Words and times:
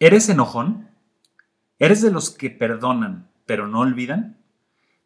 ¿Eres 0.00 0.28
enojón? 0.28 0.90
¿Eres 1.80 2.02
de 2.02 2.12
los 2.12 2.30
que 2.30 2.50
perdonan 2.50 3.28
pero 3.46 3.66
no 3.66 3.80
olvidan? 3.80 4.36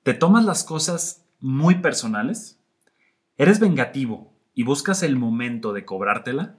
¿Te 0.03 0.13
tomas 0.13 0.45
las 0.45 0.65
cosas 0.65 1.25
muy 1.41 1.77
personales? 1.77 2.61
¿Eres 3.39 3.59
vengativo 3.59 4.35
y 4.55 4.65
buscas 4.65 5.03
el 5.03 5.17
momento 5.17 5.73
de 5.73 5.87
cobrártela? 5.87 6.57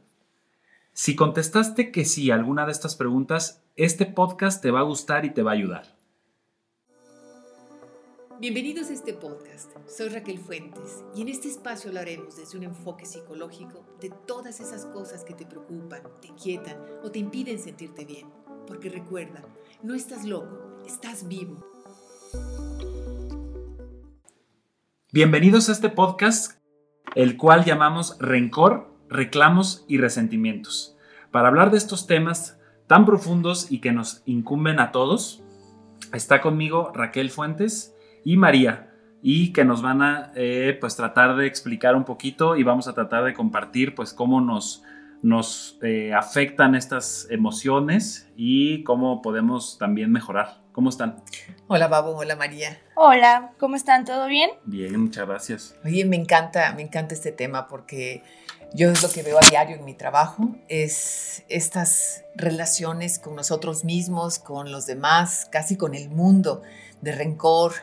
Si 0.93 1.15
contestaste 1.15 1.91
que 1.91 2.05
sí 2.05 2.31
a 2.31 2.35
alguna 2.35 2.65
de 2.65 2.71
estas 2.71 2.95
preguntas, 2.95 3.61
este 3.75 4.07
podcast 4.07 4.63
te 4.63 4.71
va 4.71 4.79
a 4.79 4.83
gustar 4.83 5.25
y 5.25 5.29
te 5.29 5.43
va 5.43 5.51
a 5.51 5.55
ayudar. 5.55 5.95
Bienvenidos 8.43 8.89
a 8.89 8.93
este 8.93 9.13
podcast. 9.13 9.71
Soy 9.87 10.09
Raquel 10.09 10.37
Fuentes 10.37 11.01
y 11.15 11.21
en 11.21 11.29
este 11.29 11.47
espacio 11.47 11.89
hablaremos 11.89 12.35
desde 12.35 12.57
un 12.57 12.65
enfoque 12.65 13.05
psicológico 13.05 13.85
de 14.01 14.11
todas 14.27 14.59
esas 14.59 14.85
cosas 14.87 15.23
que 15.23 15.33
te 15.33 15.45
preocupan, 15.45 16.01
te 16.21 16.27
inquietan 16.27 16.75
o 17.05 17.09
te 17.09 17.19
impiden 17.19 17.57
sentirte 17.57 18.03
bien. 18.03 18.27
Porque 18.67 18.89
recuerda, 18.89 19.45
no 19.81 19.93
estás 19.93 20.25
loco, 20.25 20.83
estás 20.85 21.25
vivo. 21.29 21.65
Bienvenidos 25.13 25.69
a 25.69 25.71
este 25.71 25.87
podcast, 25.87 26.59
el 27.15 27.37
cual 27.37 27.63
llamamos 27.63 28.17
Rencor, 28.19 28.93
Reclamos 29.07 29.85
y 29.87 29.99
Resentimientos. 29.99 30.97
Para 31.31 31.47
hablar 31.47 31.71
de 31.71 31.77
estos 31.77 32.07
temas 32.07 32.59
tan 32.87 33.05
profundos 33.05 33.71
y 33.71 33.79
que 33.79 33.93
nos 33.93 34.21
incumben 34.25 34.81
a 34.81 34.91
todos, 34.91 35.41
está 36.11 36.41
conmigo 36.41 36.91
Raquel 36.93 37.29
Fuentes 37.31 37.93
y 38.23 38.37
María 38.37 38.89
y 39.21 39.53
que 39.53 39.63
nos 39.63 39.81
van 39.81 40.01
a 40.01 40.31
eh, 40.35 40.77
pues 40.79 40.95
tratar 40.95 41.35
de 41.37 41.47
explicar 41.47 41.95
un 41.95 42.03
poquito 42.03 42.55
y 42.57 42.63
vamos 42.63 42.87
a 42.87 42.93
tratar 42.93 43.23
de 43.23 43.33
compartir 43.33 43.95
pues 43.95 44.13
cómo 44.13 44.41
nos, 44.41 44.83
nos 45.21 45.79
eh, 45.81 46.13
afectan 46.13 46.75
estas 46.75 47.27
emociones 47.29 48.29
y 48.35 48.83
cómo 48.83 49.21
podemos 49.21 49.77
también 49.77 50.11
mejorar. 50.11 50.61
¿Cómo 50.73 50.89
están? 50.89 51.23
Hola 51.67 51.87
Babo, 51.87 52.17
hola 52.17 52.35
María. 52.35 52.81
Hola, 52.95 53.53
¿cómo 53.59 53.75
están? 53.75 54.05
¿Todo 54.05 54.27
bien? 54.27 54.49
Bien, 54.65 54.99
muchas 54.99 55.27
gracias. 55.27 55.75
Oye, 55.85 56.03
me 56.03 56.15
encanta, 56.15 56.73
me 56.75 56.81
encanta 56.81 57.13
este 57.13 57.31
tema 57.31 57.67
porque 57.67 58.23
yo 58.73 58.89
es 58.89 59.03
lo 59.03 59.09
que 59.09 59.21
veo 59.21 59.37
a 59.37 59.47
diario 59.47 59.75
en 59.75 59.85
mi 59.85 59.93
trabajo, 59.93 60.49
es 60.67 61.43
estas 61.47 62.25
relaciones 62.35 63.19
con 63.19 63.35
nosotros 63.35 63.85
mismos, 63.85 64.39
con 64.39 64.71
los 64.71 64.87
demás, 64.87 65.47
casi 65.51 65.77
con 65.77 65.93
el 65.93 66.09
mundo, 66.09 66.63
de 67.01 67.11
rencor, 67.11 67.73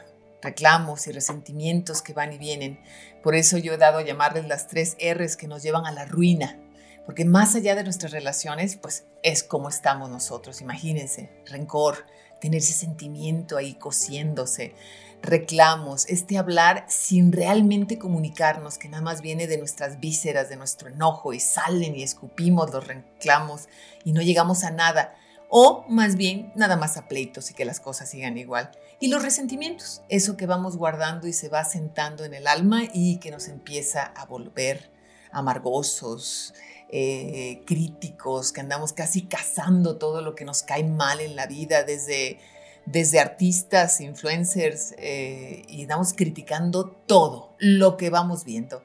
reclamos 0.43 1.07
y 1.07 1.13
resentimientos 1.13 2.03
que 2.03 2.13
van 2.13 2.33
y 2.33 2.39
vienen. 2.39 2.81
Por 3.23 3.35
eso 3.35 3.59
yo 3.59 3.75
he 3.75 3.79
dado 3.79 3.99
a 3.99 4.05
llamarles 4.05 4.47
las 4.47 4.67
tres 4.67 4.97
R's 5.01 5.37
que 5.37 5.49
nos 5.49 5.63
llevan 5.63 5.87
a 5.87 5.93
la 5.93 6.05
ruina. 6.05 6.59
Porque 7.07 7.25
más 7.25 7.55
allá 7.55 7.75
de 7.75 7.85
nuestras 7.85 8.13
relaciones, 8.13 8.77
pues 8.77 9.05
es 9.23 9.43
como 9.43 9.69
estamos 9.69 10.11
nosotros. 10.11 10.61
Imagínense, 10.61 11.31
rencor, 11.47 12.07
tener 12.41 12.59
ese 12.59 12.73
sentimiento 12.73 13.57
ahí 13.57 13.75
cosiéndose, 13.75 14.75
reclamos, 15.23 16.07
este 16.09 16.39
hablar 16.39 16.87
sin 16.89 17.33
realmente 17.33 17.99
comunicarnos, 17.99 18.79
que 18.79 18.89
nada 18.89 19.03
más 19.03 19.21
viene 19.21 19.47
de 19.47 19.59
nuestras 19.59 20.01
vísceras, 20.01 20.49
de 20.49 20.57
nuestro 20.57 20.89
enojo 20.89 21.33
y 21.33 21.41
salen 21.41 21.95
y 21.95 22.03
escupimos 22.03 22.71
los 22.71 22.87
reclamos 22.87 23.69
y 24.05 24.13
no 24.13 24.23
llegamos 24.23 24.65
a 24.65 24.71
nada. 24.71 25.15
O 25.51 25.85
más 25.89 26.15
bien 26.15 26.53
nada 26.55 26.77
más 26.77 26.97
a 26.97 27.09
pleitos 27.09 27.51
y 27.51 27.55
que 27.55 27.65
las 27.65 27.81
cosas 27.81 28.09
sigan 28.09 28.39
igual. 28.39 28.71
Y 29.01 29.09
los 29.09 29.23
resentimientos, 29.23 30.03
eso 30.09 30.37
que 30.37 30.47
vamos 30.47 30.77
guardando 30.77 31.27
y 31.27 31.33
se 31.33 31.49
va 31.49 31.65
sentando 31.65 32.25
en 32.25 32.35
el 32.35 32.47
alma 32.47 32.85
y 32.95 33.17
que 33.17 33.33
nos 33.33 33.49
empieza 33.49 34.05
a 34.05 34.27
volver 34.27 34.91
amargosos, 35.33 36.55
eh, 36.89 37.63
críticos, 37.67 38.53
que 38.53 38.61
andamos 38.61 38.93
casi 38.93 39.23
cazando 39.23 39.97
todo 39.97 40.23
lo 40.23 40.35
que 40.35 40.45
nos 40.45 40.63
cae 40.63 40.85
mal 40.85 41.21
en 41.21 41.35
la 41.35 41.47
vida, 41.47 41.83
desde, 41.83 42.39
desde 42.87 43.21
artistas, 43.21 44.01
influencers, 44.01 44.95
eh, 44.99 45.63
y 45.69 45.83
andamos 45.83 46.15
criticando 46.15 46.91
todo 47.07 47.55
lo 47.59 47.97
que 47.97 48.11
vamos 48.11 48.45
viendo. 48.45 48.83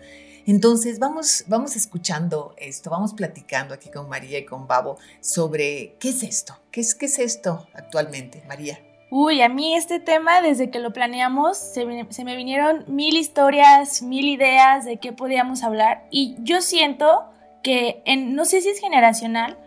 Entonces 0.48 1.00
vamos, 1.00 1.44
vamos 1.48 1.76
escuchando 1.76 2.54
esto, 2.58 2.92
vamos 2.92 3.14
platicando 3.14 3.74
aquí 3.74 3.90
con 3.90 4.08
María 4.08 4.38
y 4.38 4.46
con 4.46 4.68
Babo 4.68 4.98
sobre 5.20 5.96
qué 6.00 6.10
es 6.10 6.22
esto, 6.22 6.56
qué 6.72 6.82
es, 6.82 6.94
qué 6.94 7.08
es 7.08 7.18
esto 7.18 7.68
actualmente, 7.74 8.44
María. 8.48 8.80
Uy, 9.10 9.42
a 9.42 9.50
mí 9.50 9.76
este 9.76 10.00
tema, 10.00 10.42
desde 10.42 10.70
que 10.70 10.80
lo 10.80 10.92
planeamos, 10.92 11.58
se 11.58 11.86
me, 11.86 12.36
vinieron 12.36 12.84
mil 12.88 13.16
historias, 13.16 14.02
mil 14.02 14.28
ideas 14.28 14.86
de 14.86 14.98
qué 14.98 15.14
podíamos 15.14 15.64
hablar. 15.64 16.06
Y 16.12 16.36
yo 16.40 16.62
siento 16.62 17.26
que, 17.64 18.02
en, 18.06 18.36
no 18.36 18.46
sé 18.46 18.62
si 18.62 18.70
es 18.70 18.80
generacional, 18.80 19.58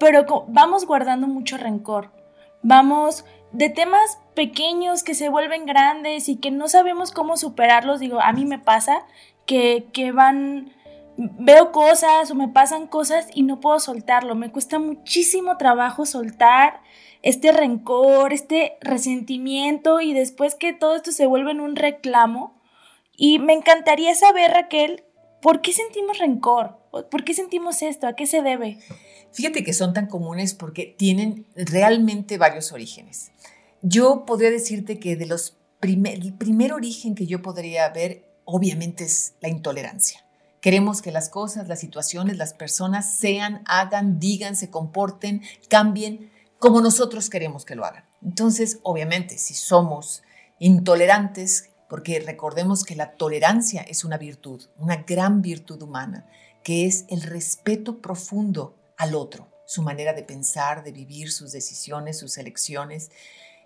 pero 0.00 0.24
vamos 0.48 0.86
guardando 0.86 1.26
mucho 1.26 1.58
rencor. 1.58 2.12
Vamos 2.62 3.24
de 3.52 3.68
temas 3.68 4.18
pequeños 4.34 5.04
que 5.04 5.14
se 5.14 5.28
vuelven 5.28 5.66
grandes 5.66 6.28
y 6.28 6.36
que 6.36 6.50
no 6.50 6.68
sabemos 6.68 7.12
cómo 7.12 7.36
superarlos. 7.36 8.00
Digo, 8.00 8.20
a 8.20 8.32
mí 8.32 8.44
me 8.46 8.58
pasa 8.58 9.04
que, 9.46 10.12
van 10.12 10.72
veo 11.16 11.70
cosas 11.70 12.30
o 12.30 12.34
me 12.34 12.48
pasan 12.48 12.86
cosas 12.86 13.28
y 13.34 13.42
no 13.42 13.60
puedo 13.60 13.78
soltarlo. 13.80 14.34
Me 14.34 14.50
cuesta 14.50 14.78
muchísimo 14.78 15.56
trabajo 15.56 16.06
soltar 16.06 16.80
este 17.22 17.52
rencor, 17.52 18.32
este 18.32 18.76
resentimiento 18.80 20.00
y 20.00 20.12
después 20.12 20.54
que 20.54 20.72
todo 20.72 20.96
esto 20.96 21.12
se 21.12 21.26
vuelve 21.26 21.52
en 21.52 21.60
un 21.60 21.76
reclamo. 21.76 22.60
Y 23.16 23.38
me 23.38 23.52
encantaría 23.52 24.14
saber, 24.14 24.50
Raquel, 24.50 25.04
¿por 25.40 25.60
qué 25.60 25.72
sentimos 25.72 26.18
rencor? 26.18 26.78
¿Por 26.90 27.24
qué 27.24 27.34
sentimos 27.34 27.82
esto? 27.82 28.06
¿A 28.06 28.16
qué 28.16 28.26
se 28.26 28.42
debe? 28.42 28.78
Fíjate 29.32 29.64
que 29.64 29.72
son 29.72 29.94
tan 29.94 30.06
comunes 30.06 30.54
porque 30.54 30.94
tienen 30.96 31.46
realmente 31.54 32.38
varios 32.38 32.72
orígenes. 32.72 33.30
Yo 33.82 34.24
podría 34.24 34.50
decirte 34.50 34.98
que 34.98 35.16
de 35.16 35.26
los 35.26 35.58
el 35.84 36.34
primer 36.34 36.72
origen 36.72 37.14
que 37.14 37.26
yo 37.26 37.42
podría 37.42 37.88
ver, 37.90 38.24
obviamente, 38.44 39.04
es 39.04 39.34
la 39.40 39.48
intolerancia. 39.48 40.24
Queremos 40.60 41.02
que 41.02 41.12
las 41.12 41.28
cosas, 41.28 41.68
las 41.68 41.80
situaciones, 41.80 42.38
las 42.38 42.54
personas 42.54 43.14
sean, 43.16 43.62
hagan, 43.66 44.18
digan, 44.18 44.56
se 44.56 44.70
comporten, 44.70 45.42
cambien 45.68 46.30
como 46.58 46.80
nosotros 46.80 47.28
queremos 47.28 47.66
que 47.66 47.74
lo 47.74 47.84
hagan. 47.84 48.06
Entonces, 48.22 48.78
obviamente, 48.82 49.36
si 49.36 49.52
somos 49.52 50.22
intolerantes, 50.58 51.68
porque 51.90 52.20
recordemos 52.20 52.84
que 52.84 52.96
la 52.96 53.12
tolerancia 53.16 53.82
es 53.82 54.04
una 54.04 54.16
virtud, 54.16 54.64
una 54.78 54.96
gran 54.96 55.42
virtud 55.42 55.82
humana, 55.82 56.26
que 56.62 56.86
es 56.86 57.04
el 57.10 57.22
respeto 57.22 58.00
profundo 58.00 58.74
al 58.96 59.14
otro, 59.14 59.50
su 59.66 59.82
manera 59.82 60.14
de 60.14 60.22
pensar, 60.22 60.82
de 60.82 60.92
vivir, 60.92 61.30
sus 61.30 61.52
decisiones, 61.52 62.18
sus 62.18 62.38
elecciones. 62.38 63.10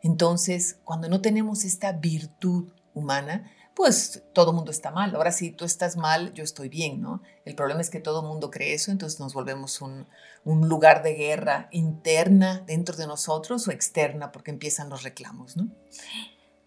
Entonces, 0.02 0.78
cuando 0.84 1.08
no 1.08 1.20
tenemos 1.20 1.64
esta 1.64 1.92
virtud 1.92 2.72
humana, 2.94 3.50
pues 3.78 4.24
todo 4.32 4.52
mundo 4.52 4.72
está 4.72 4.90
mal. 4.90 5.14
Ahora 5.14 5.30
si 5.30 5.52
tú 5.52 5.64
estás 5.64 5.96
mal, 5.96 6.32
yo 6.34 6.42
estoy 6.42 6.68
bien, 6.68 7.00
¿no? 7.00 7.22
El 7.44 7.54
problema 7.54 7.80
es 7.80 7.90
que 7.90 8.00
todo 8.00 8.24
mundo 8.24 8.50
cree 8.50 8.74
eso, 8.74 8.90
entonces 8.90 9.20
nos 9.20 9.34
volvemos 9.34 9.80
un, 9.80 10.08
lugar 10.44 11.04
de 11.04 11.14
guerra 11.14 11.68
interna 11.70 12.64
dentro 12.66 12.96
de 12.96 13.06
nosotros 13.06 13.68
o 13.68 13.70
externa 13.70 14.32
porque 14.32 14.50
empiezan 14.50 14.90
los 14.90 15.04
reclamos, 15.04 15.56
¿no? 15.56 15.68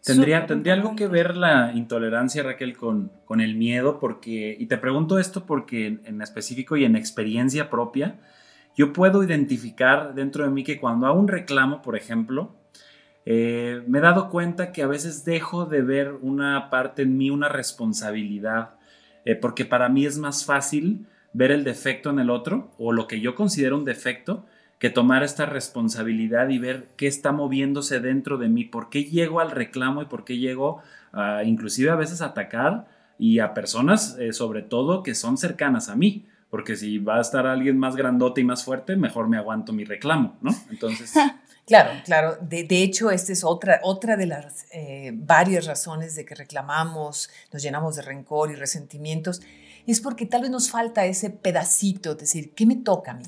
¿Tendría, 0.02 0.46
¿Tendría 0.48 0.74
algo 0.74 0.96
que 0.96 1.08
ver 1.08 1.36
la 1.36 1.74
intolerancia, 1.74 2.44
Raquel, 2.44 2.78
con, 2.78 3.12
con 3.26 3.42
el 3.42 3.56
miedo? 3.56 4.00
Porque, 4.00 4.56
y 4.58 4.68
te 4.68 4.78
pregunto 4.78 5.20
esto 5.20 5.46
porque 5.46 6.00
en 6.06 6.22
específico 6.22 6.78
y 6.78 6.86
en 6.86 6.96
experiencia 6.96 7.70
propia, 7.70 8.22
yo 8.78 8.94
puedo 8.94 9.22
identificar 9.22 10.16
dentro 10.16 10.46
de 10.46 10.50
mí 10.50 10.64
que 10.64 10.80
cuando 10.80 11.08
hago 11.08 11.20
un 11.20 11.28
reclamo, 11.28 11.82
por 11.82 11.98
ejemplo, 11.98 12.56
eh, 13.26 13.84
me 13.88 14.00
he 14.00 14.02
dado 14.02 14.30
cuenta 14.30 14.72
que 14.72 14.84
a 14.84 14.88
veces 14.88 15.26
dejo 15.26 15.66
de 15.66 15.82
ver 15.82 16.14
una 16.22 16.70
parte 16.70 17.04
en 17.04 17.18
mí, 17.18 17.30
una 17.30 17.50
responsabilidad, 17.50 18.72
eh, 19.26 19.36
porque 19.36 19.66
para 19.66 19.90
mí 19.90 20.06
es 20.06 20.18
más 20.18 20.46
fácil 20.46 21.06
ver 21.34 21.52
el 21.52 21.64
defecto 21.64 22.10
en 22.10 22.20
el 22.20 22.30
otro 22.30 22.72
o 22.78 22.92
lo 22.92 23.08
que 23.08 23.22
yo 23.22 23.36
considero 23.36 23.78
un 23.78 23.86
defecto 23.86 24.46
que 24.80 24.90
tomar 24.90 25.24
esta 25.24 25.46
responsabilidad 25.46 26.50
y 26.50 26.58
ver 26.58 26.88
qué 26.98 27.06
está 27.06 27.32
moviéndose 27.32 28.00
dentro 28.00 28.38
de 28.40 28.50
mí, 28.50 28.66
por 28.66 28.90
qué 28.90 29.04
llego 29.04 29.40
al 29.40 29.52
reclamo 29.52 30.02
y 30.02 30.06
por 30.06 30.26
qué 30.26 30.38
llego 30.38 30.82
a, 31.14 31.44
inclusive 31.44 31.92
a 31.92 31.96
veces 31.96 32.22
a 32.22 32.28
atacar 32.28 32.88
y 33.20 33.38
a 33.38 33.54
personas 33.54 34.18
eh, 34.18 34.34
sobre 34.34 34.64
todo 34.64 35.04
que 35.04 35.14
son 35.14 35.38
cercanas 35.38 35.88
a 35.88 35.96
mí 35.96 36.26
porque 36.52 36.76
si 36.76 36.98
va 37.00 37.18
a 37.18 37.22
estar 37.22 37.48
alguien 37.48 37.80
más 37.80 37.96
grandote 37.96 38.42
y 38.42 38.44
más 38.44 38.66
fuerte, 38.66 38.98
mejor 38.98 39.30
me 39.30 39.38
aguanto 39.38 39.72
mi 39.72 39.86
reclamo, 39.86 40.38
¿no? 40.42 40.52
Entonces, 40.70 41.14
Claro, 41.72 42.02
claro. 42.04 42.38
De, 42.42 42.84
hecho, 42.84 43.12
esta 43.12 43.32
es 43.32 43.46
otra, 43.46 43.80
otra 43.84 44.18
de 44.18 44.26
las 44.26 44.66
eh, 44.74 45.12
varias 45.14 45.68
razones 45.68 46.16
de 46.16 46.26
que 46.26 46.36
reclamamos, 46.36 47.30
nos 47.50 47.64
llenamos 47.64 47.96
de 47.96 48.02
rencor 48.02 48.52
y 48.52 48.56
resentimientos, 48.56 49.42
es 49.88 50.02
porque 50.02 50.26
tal 50.26 50.42
vez 50.42 50.52
nos 50.52 50.70
falta 50.70 51.06
ese 51.06 51.30
pedacito, 51.30 52.16
decir, 52.16 52.54
¿qué 52.56 52.66
me 52.66 52.76
toca 52.76 53.12
a 53.12 53.14
mí? 53.14 53.24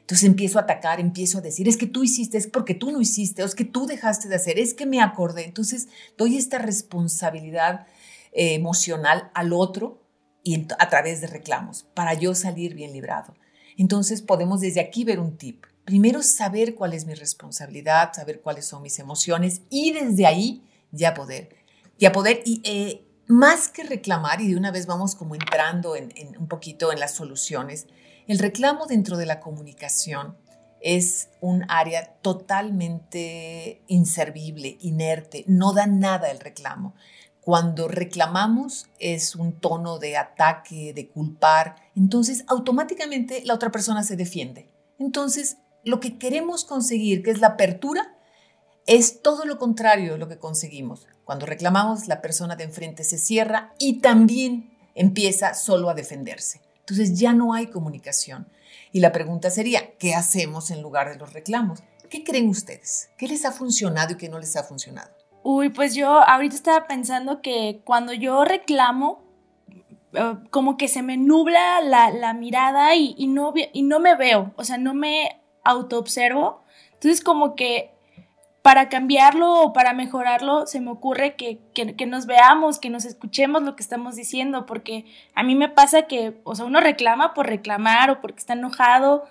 Entonces 0.00 0.24
empiezo 0.28 0.58
a 0.58 0.62
atacar, 0.62 1.00
empiezo 1.00 1.38
a 1.38 1.40
decir, 1.40 1.68
es 1.68 1.78
que 1.78 1.86
tú 1.86 2.04
hiciste, 2.04 2.36
es 2.36 2.46
porque 2.46 2.74
tú 2.74 2.92
no 2.92 3.00
hiciste, 3.00 3.42
es 3.42 3.54
que 3.54 3.64
tú 3.64 3.86
dejaste 3.86 4.28
de 4.28 4.36
hacer, 4.36 4.58
es 4.58 4.74
que 4.74 4.84
me 4.84 5.00
acordé. 5.00 5.46
Entonces 5.46 5.88
doy 6.18 6.36
esta 6.36 6.58
responsabilidad 6.58 7.86
eh, 8.32 8.52
emocional 8.52 9.30
al 9.32 9.54
otro 9.54 10.06
y 10.44 10.66
a 10.78 10.90
través 10.90 11.22
de 11.22 11.28
reclamos 11.28 11.86
para 11.94 12.12
yo 12.12 12.34
salir 12.34 12.74
bien 12.74 12.92
librado. 12.92 13.32
Entonces 13.78 14.20
podemos 14.20 14.60
desde 14.60 14.80
aquí 14.80 15.02
ver 15.02 15.18
un 15.18 15.38
tip 15.38 15.64
Primero 15.86 16.20
saber 16.24 16.74
cuál 16.74 16.94
es 16.94 17.06
mi 17.06 17.14
responsabilidad, 17.14 18.12
saber 18.12 18.40
cuáles 18.40 18.66
son 18.66 18.82
mis 18.82 18.98
emociones 18.98 19.62
y 19.70 19.92
desde 19.92 20.26
ahí 20.26 20.64
ya 20.90 21.14
poder, 21.14 21.54
ya 21.96 22.10
poder 22.10 22.42
y 22.44 22.60
eh, 22.64 23.06
más 23.28 23.68
que 23.68 23.84
reclamar, 23.84 24.40
y 24.40 24.48
de 24.48 24.56
una 24.56 24.72
vez 24.72 24.86
vamos 24.86 25.14
como 25.14 25.36
entrando 25.36 25.94
en, 25.94 26.12
un 26.38 26.48
poquito 26.48 26.90
en 26.90 26.98
las 26.98 27.14
soluciones, 27.14 27.86
el 28.26 28.40
reclamo 28.40 28.86
dentro 28.86 29.16
de 29.16 29.26
la 29.26 29.38
comunicación 29.38 30.36
es 30.80 31.28
un 31.40 31.64
área 31.68 32.16
totalmente 32.20 33.80
inservible, 33.86 34.78
inerte, 34.80 35.44
no 35.46 35.72
da 35.72 35.86
nada 35.86 36.32
el 36.32 36.40
reclamo. 36.40 36.96
Cuando 37.40 37.86
reclamamos 37.86 38.88
es 38.98 39.36
un 39.36 39.52
tono 39.52 40.00
de 40.00 40.16
ataque, 40.16 40.92
de 40.92 41.08
culpar, 41.08 41.76
entonces 41.94 42.44
automáticamente 42.48 43.42
la 43.44 43.54
otra 43.54 43.70
persona 43.70 44.02
se 44.02 44.16
defiende. 44.16 44.68
Entonces, 44.98 45.58
lo 45.86 46.00
que 46.00 46.18
queremos 46.18 46.64
conseguir, 46.64 47.22
que 47.22 47.30
es 47.30 47.40
la 47.40 47.48
apertura, 47.48 48.12
es 48.86 49.22
todo 49.22 49.44
lo 49.44 49.58
contrario 49.58 50.12
de 50.12 50.18
lo 50.18 50.28
que 50.28 50.38
conseguimos. 50.38 51.06
Cuando 51.24 51.46
reclamamos, 51.46 52.08
la 52.08 52.20
persona 52.20 52.56
de 52.56 52.64
enfrente 52.64 53.04
se 53.04 53.18
cierra 53.18 53.72
y 53.78 54.00
también 54.00 54.76
empieza 54.96 55.54
solo 55.54 55.88
a 55.88 55.94
defenderse. 55.94 56.60
Entonces 56.80 57.18
ya 57.18 57.32
no 57.32 57.54
hay 57.54 57.68
comunicación. 57.68 58.48
Y 58.90 58.98
la 58.98 59.12
pregunta 59.12 59.48
sería, 59.48 59.96
¿qué 59.96 60.14
hacemos 60.14 60.72
en 60.72 60.82
lugar 60.82 61.08
de 61.08 61.18
los 61.18 61.32
reclamos? 61.32 61.84
¿Qué 62.10 62.24
creen 62.24 62.48
ustedes? 62.48 63.10
¿Qué 63.16 63.28
les 63.28 63.44
ha 63.44 63.52
funcionado 63.52 64.14
y 64.14 64.16
qué 64.16 64.28
no 64.28 64.40
les 64.40 64.56
ha 64.56 64.64
funcionado? 64.64 65.10
Uy, 65.44 65.68
pues 65.68 65.94
yo 65.94 66.08
ahorita 66.08 66.56
estaba 66.56 66.88
pensando 66.88 67.40
que 67.42 67.80
cuando 67.84 68.12
yo 68.12 68.44
reclamo, 68.44 69.22
eh, 70.12 70.34
como 70.50 70.76
que 70.76 70.88
se 70.88 71.02
me 71.02 71.16
nubla 71.16 71.80
la, 71.80 72.34
mirada 72.34 72.96
y, 72.96 73.26
no, 73.28 73.54
y 73.72 73.82
no 73.82 74.00
me 74.00 74.16
veo, 74.16 74.52
o 74.56 74.64
sea, 74.64 74.78
no 74.78 74.92
me 74.92 75.40
autoobservo. 75.70 76.62
Entonces 76.94 77.22
como 77.22 77.54
que 77.54 77.96
para 78.66 78.88
cambiarlo 78.88 79.62
o 79.62 79.72
para 79.72 79.92
mejorarlo, 79.92 80.66
se 80.66 80.80
me 80.80 80.90
ocurre 80.90 81.36
que, 81.36 81.60
nos 82.06 82.26
veamos, 82.26 82.80
que 82.80 82.90
nos 82.90 83.04
escuchemos 83.04 83.62
lo 83.62 83.76
que 83.76 83.82
estamos 83.84 84.16
diciendo, 84.16 84.66
porque 84.66 85.04
a 85.36 85.44
mí 85.44 85.54
me 85.54 85.68
pasa 85.68 86.08
que, 86.08 86.40
o 86.42 86.56
sea, 86.56 86.64
uno 86.64 86.80
reclama 86.80 87.32
por 87.32 87.46
reclamar 87.46 88.10
o 88.10 88.20
porque 88.20 88.40
está 88.40 88.54
enojado 88.54 89.24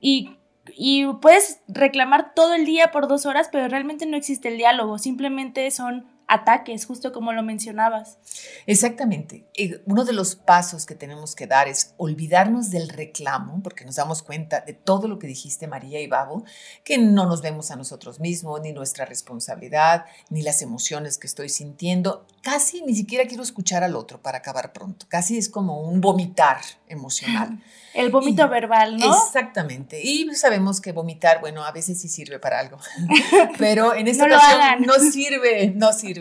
y, 0.00 0.36
y 0.76 1.06
puedes 1.20 1.60
reclamar 1.68 2.34
todo 2.34 2.54
el 2.54 2.64
día 2.64 2.90
por 2.90 3.06
dos 3.06 3.26
horas, 3.26 3.48
pero 3.52 3.68
realmente 3.68 4.06
no 4.06 4.16
existe 4.16 4.48
el 4.48 4.56
diálogo, 4.56 4.98
simplemente 4.98 5.70
son 5.70 6.04
ataques, 6.30 6.86
justo 6.86 7.12
como 7.12 7.32
lo 7.32 7.42
mencionabas. 7.42 8.18
Exactamente. 8.66 9.44
Uno 9.84 10.04
de 10.04 10.12
los 10.12 10.36
pasos 10.36 10.86
que 10.86 10.94
tenemos 10.94 11.34
que 11.34 11.46
dar 11.46 11.68
es 11.68 11.94
olvidarnos 11.96 12.70
del 12.70 12.88
reclamo, 12.88 13.62
porque 13.62 13.84
nos 13.84 13.96
damos 13.96 14.22
cuenta 14.22 14.60
de 14.60 14.72
todo 14.72 15.08
lo 15.08 15.18
que 15.18 15.26
dijiste 15.26 15.66
María 15.66 16.00
y 16.00 16.06
Babo, 16.06 16.44
que 16.84 16.98
no 16.98 17.26
nos 17.26 17.42
vemos 17.42 17.70
a 17.70 17.76
nosotros 17.76 18.20
mismos, 18.20 18.60
ni 18.60 18.72
nuestra 18.72 19.04
responsabilidad, 19.04 20.04
ni 20.28 20.42
las 20.42 20.62
emociones 20.62 21.18
que 21.18 21.26
estoy 21.26 21.48
sintiendo. 21.48 22.26
Casi 22.42 22.82
ni 22.82 22.94
siquiera 22.94 23.26
quiero 23.26 23.42
escuchar 23.42 23.82
al 23.82 23.96
otro 23.96 24.22
para 24.22 24.38
acabar 24.38 24.72
pronto. 24.72 25.06
Casi 25.08 25.36
es 25.36 25.48
como 25.48 25.80
un 25.82 26.00
vomitar 26.00 26.60
emocional. 26.88 27.62
El 27.94 28.10
vómito 28.10 28.48
verbal, 28.48 28.98
¿no? 28.98 29.12
Exactamente. 29.12 30.00
Y 30.00 30.32
sabemos 30.34 30.80
que 30.80 30.92
vomitar, 30.92 31.40
bueno, 31.40 31.64
a 31.64 31.72
veces 31.72 32.00
sí 32.00 32.08
sirve 32.08 32.38
para 32.38 32.60
algo, 32.60 32.78
pero 33.58 33.94
en 33.94 34.06
esta 34.06 34.26
ocasión 34.26 34.86
no 34.86 34.94
sirve, 34.94 35.72
no 35.74 35.92
sirve. 35.92 36.19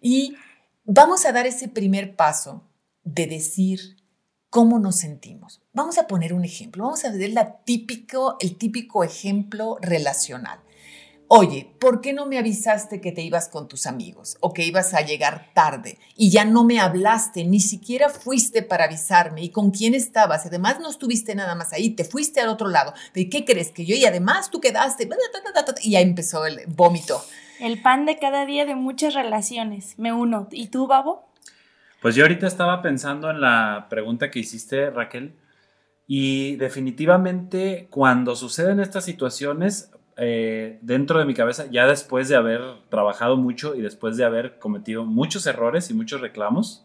Y 0.00 0.36
vamos 0.84 1.24
a 1.24 1.32
dar 1.32 1.46
ese 1.46 1.68
primer 1.68 2.16
paso 2.16 2.62
de 3.04 3.26
decir 3.26 3.96
cómo 4.50 4.78
nos 4.78 4.96
sentimos. 4.96 5.62
Vamos 5.72 5.98
a 5.98 6.06
poner 6.06 6.34
un 6.34 6.44
ejemplo, 6.44 6.84
vamos 6.84 7.04
a 7.04 7.10
ver 7.10 7.30
la 7.30 7.62
típico, 7.64 8.36
el 8.40 8.56
típico 8.56 9.04
ejemplo 9.04 9.78
relacional 9.80 10.60
oye, 11.34 11.74
¿por 11.80 12.02
qué 12.02 12.12
no 12.12 12.26
me 12.26 12.36
avisaste 12.36 13.00
que 13.00 13.10
te 13.10 13.22
ibas 13.22 13.48
con 13.48 13.66
tus 13.66 13.86
amigos 13.86 14.36
o 14.40 14.52
que 14.52 14.66
ibas 14.66 14.92
a 14.92 15.00
llegar 15.00 15.48
tarde 15.54 15.98
y 16.14 16.28
ya 16.28 16.44
no 16.44 16.62
me 16.62 16.78
hablaste, 16.78 17.42
ni 17.44 17.58
siquiera 17.58 18.10
fuiste 18.10 18.60
para 18.60 18.84
avisarme 18.84 19.42
y 19.42 19.48
con 19.48 19.70
quién 19.70 19.94
estabas? 19.94 20.44
Además 20.44 20.78
no 20.80 20.90
estuviste 20.90 21.34
nada 21.34 21.54
más 21.54 21.72
ahí, 21.72 21.88
te 21.88 22.04
fuiste 22.04 22.42
al 22.42 22.50
otro 22.50 22.68
lado. 22.68 22.92
¿De 23.14 23.30
qué 23.30 23.46
crees 23.46 23.70
que 23.70 23.86
yo? 23.86 23.96
Y 23.96 24.04
además 24.04 24.50
tú 24.50 24.60
quedaste 24.60 25.08
y 25.80 25.90
ya 25.92 26.00
empezó 26.00 26.44
el 26.44 26.66
vómito. 26.66 27.24
El 27.62 27.80
pan 27.80 28.06
de 28.06 28.18
cada 28.18 28.44
día 28.44 28.66
de 28.66 28.74
muchas 28.74 29.14
relaciones. 29.14 29.96
Me 29.96 30.12
uno. 30.12 30.48
¿Y 30.50 30.66
tú, 30.66 30.88
Babo? 30.88 31.28
Pues 32.00 32.16
yo 32.16 32.24
ahorita 32.24 32.48
estaba 32.48 32.82
pensando 32.82 33.30
en 33.30 33.40
la 33.40 33.86
pregunta 33.88 34.32
que 34.32 34.40
hiciste, 34.40 34.90
Raquel. 34.90 35.36
Y 36.08 36.56
definitivamente 36.56 37.86
cuando 37.88 38.34
suceden 38.34 38.80
estas 38.80 39.04
situaciones, 39.04 39.92
eh, 40.16 40.80
dentro 40.82 41.20
de 41.20 41.24
mi 41.24 41.34
cabeza, 41.34 41.66
ya 41.70 41.86
después 41.86 42.28
de 42.28 42.34
haber 42.34 42.62
trabajado 42.88 43.36
mucho 43.36 43.76
y 43.76 43.80
después 43.80 44.16
de 44.16 44.24
haber 44.24 44.58
cometido 44.58 45.04
muchos 45.04 45.46
errores 45.46 45.88
y 45.88 45.94
muchos 45.94 46.20
reclamos, 46.20 46.84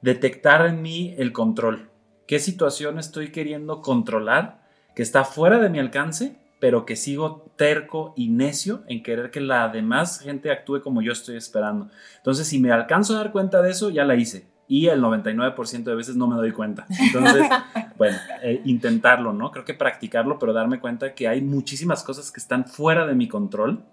detectar 0.00 0.66
en 0.66 0.82
mí 0.82 1.14
el 1.18 1.32
control. 1.32 1.88
¿Qué 2.26 2.40
situación 2.40 2.98
estoy 2.98 3.30
queriendo 3.30 3.80
controlar 3.80 4.58
que 4.96 5.04
está 5.04 5.22
fuera 5.22 5.60
de 5.60 5.70
mi 5.70 5.78
alcance, 5.78 6.36
pero 6.64 6.86
que 6.86 6.96
sigo 6.96 7.52
terco 7.56 8.14
y 8.16 8.30
necio 8.30 8.84
en 8.88 9.02
querer 9.02 9.30
que 9.30 9.42
la 9.42 9.68
demás 9.68 10.20
gente 10.20 10.50
actúe 10.50 10.80
como 10.80 11.02
yo 11.02 11.12
estoy 11.12 11.36
esperando? 11.36 11.90
Entonces, 12.16 12.48
si 12.48 12.58
me 12.58 12.72
alcanzo 12.72 13.12
a 13.12 13.18
dar 13.18 13.32
cuenta 13.32 13.60
de 13.60 13.70
eso, 13.70 13.90
ya 13.90 14.06
la 14.06 14.14
hice 14.14 14.46
y 14.66 14.86
el 14.86 15.02
99% 15.02 15.84
de 15.84 15.94
veces 15.94 16.16
no 16.16 16.26
me 16.26 16.36
doy 16.36 16.52
cuenta. 16.52 16.86
Entonces, 16.98 17.46
bueno, 17.98 18.16
eh, 18.42 18.62
intentarlo, 18.64 19.34
¿no? 19.34 19.50
Creo 19.50 19.66
que 19.66 19.74
practicarlo, 19.74 20.38
pero 20.38 20.54
darme 20.54 20.80
cuenta 20.80 21.14
que 21.14 21.28
hay 21.28 21.42
muchísimas 21.42 22.02
cosas 22.02 22.32
que 22.32 22.40
están 22.40 22.64
fuera 22.64 23.06
de 23.06 23.14
mi 23.14 23.28
control, 23.28 23.84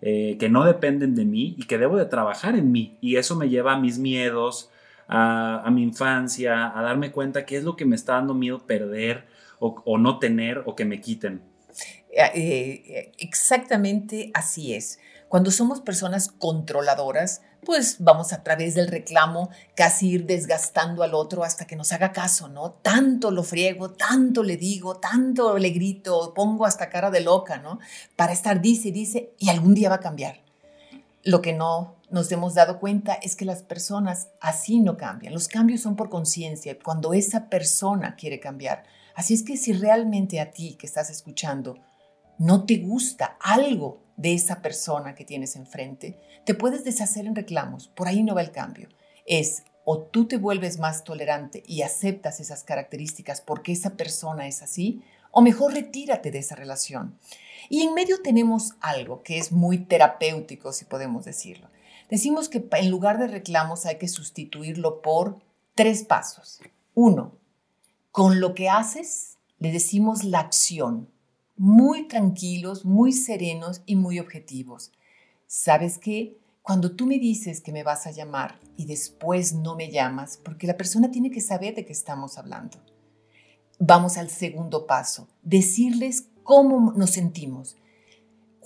eh, 0.00 0.36
que 0.38 0.48
no 0.48 0.62
dependen 0.62 1.16
de 1.16 1.24
mí 1.24 1.56
y 1.58 1.64
que 1.64 1.76
debo 1.76 1.96
de 1.96 2.06
trabajar 2.06 2.54
en 2.54 2.70
mí. 2.70 2.98
Y 3.00 3.16
eso 3.16 3.34
me 3.34 3.48
lleva 3.48 3.72
a 3.72 3.80
mis 3.80 3.98
miedos, 3.98 4.70
a, 5.08 5.68
mi 5.72 5.82
infancia, 5.82 6.78
a 6.78 6.82
darme 6.82 7.10
cuenta 7.10 7.44
qué 7.44 7.56
es 7.56 7.64
lo 7.64 7.74
que 7.74 7.84
me 7.84 7.96
está 7.96 8.12
dando 8.12 8.32
miedo 8.32 8.64
perder 8.64 9.24
o, 9.58 9.98
no 9.98 10.20
tener 10.20 10.62
o 10.66 10.76
que 10.76 10.84
me 10.84 11.00
quiten. 11.00 11.55
Eh, 12.10 13.12
exactamente 13.18 14.30
así 14.34 14.74
es. 14.74 14.98
Cuando 15.28 15.50
somos 15.50 15.80
personas 15.80 16.28
controladoras, 16.28 17.42
pues 17.64 17.96
vamos 17.98 18.32
a 18.32 18.44
través 18.44 18.76
del 18.76 18.86
reclamo 18.86 19.50
casi 19.74 20.10
ir 20.10 20.24
desgastando 20.24 21.02
al 21.02 21.14
otro 21.14 21.42
hasta 21.42 21.66
que 21.66 21.74
nos 21.74 21.92
haga 21.92 22.12
caso, 22.12 22.48
¿no? 22.48 22.70
Tanto 22.70 23.32
lo 23.32 23.42
friego, 23.42 23.90
tanto 23.90 24.44
le 24.44 24.56
digo, 24.56 24.98
tanto 24.98 25.58
le 25.58 25.70
grito, 25.70 26.32
pongo 26.32 26.64
hasta 26.64 26.88
cara 26.88 27.10
de 27.10 27.22
loca, 27.22 27.58
¿no? 27.58 27.80
Para 28.14 28.32
estar 28.32 28.60
dice, 28.60 28.92
dice, 28.92 29.32
y 29.38 29.48
algún 29.48 29.74
día 29.74 29.88
va 29.88 29.96
a 29.96 30.00
cambiar. 30.00 30.40
Lo 31.24 31.42
que 31.42 31.52
no 31.52 31.96
nos 32.08 32.30
hemos 32.30 32.54
dado 32.54 32.78
cuenta 32.78 33.14
es 33.14 33.34
que 33.34 33.44
las 33.44 33.64
personas 33.64 34.28
así 34.40 34.78
no 34.78 34.96
cambian. 34.96 35.34
Los 35.34 35.48
cambios 35.48 35.80
son 35.80 35.96
por 35.96 36.08
conciencia, 36.08 36.78
cuando 36.78 37.14
esa 37.14 37.48
persona 37.48 38.14
quiere 38.14 38.38
cambiar. 38.38 38.84
Así 39.16 39.32
es 39.32 39.42
que 39.42 39.56
si 39.56 39.72
realmente 39.72 40.40
a 40.40 40.50
ti 40.52 40.76
que 40.78 40.86
estás 40.86 41.08
escuchando 41.08 41.78
no 42.38 42.66
te 42.66 42.76
gusta 42.76 43.38
algo 43.40 44.02
de 44.18 44.34
esa 44.34 44.60
persona 44.60 45.14
que 45.14 45.24
tienes 45.24 45.56
enfrente, 45.56 46.20
te 46.44 46.54
puedes 46.54 46.84
deshacer 46.84 47.26
en 47.26 47.34
reclamos. 47.34 47.88
Por 47.88 48.08
ahí 48.08 48.22
no 48.22 48.34
va 48.34 48.42
el 48.42 48.52
cambio. 48.52 48.90
Es 49.24 49.64
o 49.86 50.00
tú 50.00 50.26
te 50.26 50.36
vuelves 50.36 50.78
más 50.78 51.02
tolerante 51.02 51.62
y 51.66 51.80
aceptas 51.80 52.40
esas 52.40 52.62
características 52.62 53.40
porque 53.40 53.72
esa 53.72 53.96
persona 53.96 54.48
es 54.48 54.60
así, 54.60 55.02
o 55.30 55.40
mejor 55.40 55.72
retírate 55.72 56.30
de 56.30 56.40
esa 56.40 56.54
relación. 56.54 57.18
Y 57.70 57.82
en 57.82 57.94
medio 57.94 58.20
tenemos 58.20 58.74
algo 58.80 59.22
que 59.22 59.38
es 59.38 59.50
muy 59.50 59.78
terapéutico, 59.78 60.72
si 60.72 60.84
podemos 60.84 61.24
decirlo. 61.24 61.68
Decimos 62.10 62.48
que 62.50 62.66
en 62.72 62.90
lugar 62.90 63.18
de 63.18 63.28
reclamos 63.28 63.86
hay 63.86 63.96
que 63.96 64.08
sustituirlo 64.08 65.00
por 65.00 65.38
tres 65.74 66.04
pasos. 66.04 66.60
Uno, 66.94 67.32
con 68.16 68.40
lo 68.40 68.54
que 68.54 68.70
haces 68.70 69.36
le 69.58 69.70
decimos 69.70 70.24
la 70.24 70.38
acción 70.40 71.10
muy 71.54 72.08
tranquilos, 72.08 72.86
muy 72.86 73.12
serenos 73.12 73.82
y 73.84 73.94
muy 73.94 74.20
objetivos. 74.20 74.90
¿Sabes 75.46 75.98
qué? 75.98 76.40
Cuando 76.62 76.96
tú 76.96 77.04
me 77.04 77.18
dices 77.18 77.60
que 77.60 77.72
me 77.72 77.82
vas 77.82 78.06
a 78.06 78.12
llamar 78.12 78.58
y 78.74 78.86
después 78.86 79.52
no 79.52 79.76
me 79.76 79.90
llamas, 79.90 80.40
porque 80.42 80.66
la 80.66 80.78
persona 80.78 81.10
tiene 81.10 81.30
que 81.30 81.42
saber 81.42 81.74
de 81.74 81.84
qué 81.84 81.92
estamos 81.92 82.38
hablando. 82.38 82.78
Vamos 83.78 84.16
al 84.16 84.30
segundo 84.30 84.86
paso, 84.86 85.28
decirles 85.42 86.28
cómo 86.42 86.92
nos 86.92 87.10
sentimos. 87.10 87.76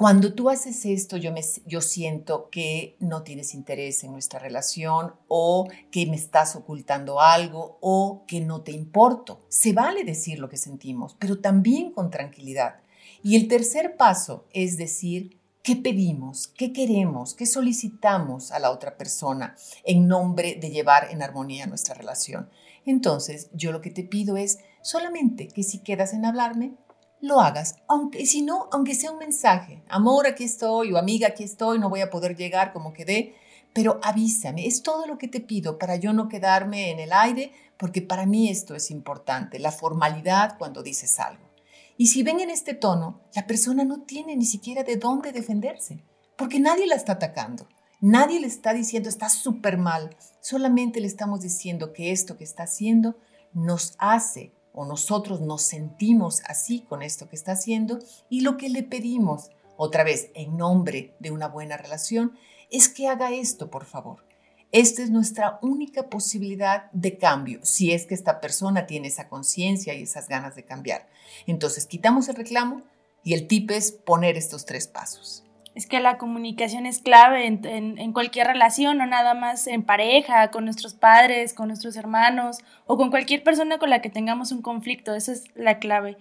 Cuando 0.01 0.33
tú 0.33 0.49
haces 0.49 0.87
esto, 0.87 1.19
yo, 1.19 1.31
me, 1.31 1.43
yo 1.67 1.83
siento 1.83 2.49
que 2.49 2.97
no 3.01 3.23
tienes 3.23 3.53
interés 3.53 4.03
en 4.03 4.13
nuestra 4.13 4.41
relación 4.41 5.13
o 5.29 5.69
que 5.91 6.07
me 6.07 6.17
estás 6.17 6.57
ocultando 6.57 7.21
algo 7.21 7.77
o 7.83 8.25
que 8.27 8.41
no 8.41 8.63
te 8.63 8.73
importo. 8.73 9.45
Se 9.51 9.75
vale 9.75 10.03
decir 10.05 10.39
lo 10.39 10.49
que 10.49 10.57
sentimos, 10.57 11.17
pero 11.19 11.41
también 11.41 11.93
con 11.93 12.11
tranquilidad. 12.11 12.77
Y 13.23 13.37
el 13.37 13.47
tercer 13.47 13.99
paso 13.99 14.47
es 14.55 14.79
decir, 14.79 15.39
¿qué 15.63 15.77
pedimos? 15.77 16.49
¿Qué 16.49 16.73
queremos? 16.73 17.35
¿Qué 17.35 17.45
solicitamos 17.45 18.53
a 18.53 18.59
la 18.59 18.71
otra 18.71 18.97
persona 18.97 19.55
en 19.85 20.09
nombre 20.09 20.55
de 20.59 20.71
llevar 20.71 21.09
en 21.11 21.21
armonía 21.21 21.67
nuestra 21.67 21.95
relación? 21.95 22.49
Entonces, 22.87 23.51
yo 23.53 23.71
lo 23.71 23.83
que 23.83 23.91
te 23.91 24.05
pido 24.05 24.39
es 24.39 24.61
solamente 24.81 25.49
que 25.49 25.63
si 25.63 25.81
quedas 25.81 26.15
en 26.15 26.25
hablarme, 26.25 26.73
lo 27.21 27.41
hagas, 27.41 27.77
aunque 27.87 28.25
si 28.27 28.43
no, 28.43 28.69
aunque 28.73 28.95
sea 28.95 29.13
un 29.13 29.19
mensaje, 29.19 29.83
amor, 29.89 30.27
aquí 30.27 30.45
estoy, 30.45 30.93
o 30.93 30.99
amiga, 30.99 31.29
aquí 31.29 31.45
estoy, 31.45 31.79
no 31.79 31.91
voy 31.91 32.01
a 32.01 32.11
poder 32.11 32.37
llegar 32.37 32.73
como 32.73 32.93
quedé, 32.93 33.35
pero 33.73 34.01
avísame, 34.03 34.67
es 34.67 34.83
todo 34.83 35.07
lo 35.07 35.19
que 35.19 35.29
te 35.29 35.41
pido 35.41 35.79
para 35.79 35.97
yo 35.97 36.13
no 36.13 36.29
quedarme 36.29 36.91
en 36.91 36.99
el 36.99 37.13
aire, 37.13 37.53
porque 37.77 38.03
para 38.03 38.27
mí 38.27 38.49
esto 38.49 38.75
es 38.75 38.91
importante, 38.91 39.59
la 39.59 39.73
formalidad 39.73 40.57
cuando 40.59 40.83
dices 40.83 41.21
algo. 41.21 41.51
Y 41.97 42.09
si 42.09 42.23
ven 42.23 42.41
en 42.41 42.51
este 42.51 42.75
tono, 42.75 43.21
la 43.35 43.47
persona 43.47 43.85
no 43.85 44.03
tiene 44.03 44.35
ni 44.35 44.47
siquiera 44.47 44.83
de 44.83 44.97
dónde 44.97 45.33
defenderse, 45.33 46.03
porque 46.37 46.59
nadie 46.59 46.87
la 46.87 46.95
está 46.95 47.13
atacando. 47.13 47.69
Nadie 48.03 48.41
le 48.41 48.47
está 48.47 48.73
diciendo 48.73 49.11
está 49.11 49.29
súper 49.29 49.77
mal, 49.77 50.17
solamente 50.41 51.01
le 51.01 51.07
estamos 51.07 51.43
diciendo 51.43 51.93
que 51.93 52.13
esto 52.13 52.39
que 52.39 52.45
está 52.45 52.63
haciendo 52.63 53.19
nos 53.53 53.95
hace 53.99 54.55
o 54.73 54.85
nosotros 54.85 55.41
nos 55.41 55.63
sentimos 55.63 56.43
así 56.47 56.81
con 56.81 57.03
esto 57.03 57.29
que 57.29 57.37
está 57.37 57.53
haciendo 57.53 57.99
y 58.29 58.43
lo 58.43 58.57
que 58.57 58.69
le 58.69 58.83
pedimos, 58.83 59.51
otra 59.77 60.05
vez 60.05 60.31
en 60.35 60.57
nombre 60.57 61.15
de 61.19 61.31
una 61.31 61.49
buena 61.49 61.77
relación, 61.77 62.37
es 62.71 62.89
que 62.89 63.09
haga 63.09 63.33
esto, 63.33 63.71
por 63.71 63.85
favor. 63.85 64.25
Esta 64.73 65.03
es 65.03 65.11
nuestra 65.11 65.59
única 65.63 66.09
posibilidad 66.09 66.91
de 66.93 67.19
cambio, 67.19 67.59
si 67.65 67.93
es 67.93 68.07
que 68.07 68.15
esta 68.15 68.41
persona 68.41 68.87
tiene 68.87 69.09
esa 69.09 69.29
conciencia 69.29 69.95
y 69.95 70.03
esas 70.03 70.29
ganas 70.29 70.55
de 70.55 70.65
cambiar. 70.65 71.09
Entonces, 71.47 71.87
quitamos 71.87 72.29
el 72.29 72.37
reclamo 72.37 72.83
y 73.25 73.35
el 73.35 73.49
tip 73.49 73.73
es 73.73 73.91
poner 73.91 74.37
estos 74.37 74.65
tres 74.65 74.87
pasos. 74.87 75.43
Es 75.75 75.87
que 75.87 76.01
la 76.01 76.19
comunicación 76.19 76.85
es 76.85 76.99
clave 76.99 77.47
en, 77.47 78.13
cualquier 78.13 78.49
relación, 78.49 78.99
no 78.99 79.07
nada 79.07 79.35
más 79.35 79.67
en 79.69 79.85
pareja, 79.85 80.51
con 80.51 80.65
nuestros 80.65 80.95
padres, 80.95 81.55
con 81.55 81.69
nuestros 81.69 81.97
hermanos 81.97 82.59
o 82.87 82.97
con 82.97 83.11
cualquier 83.11 83.45
persona 83.45 83.79
con 83.79 83.89
la 83.89 84.03
que 84.03 84.11
tengamos 84.11 84.51
un 84.51 84.63
conflicto. 84.63 85.15
Esa 85.15 85.33
es 85.33 85.45
la 85.55 85.79
clave. 85.79 86.17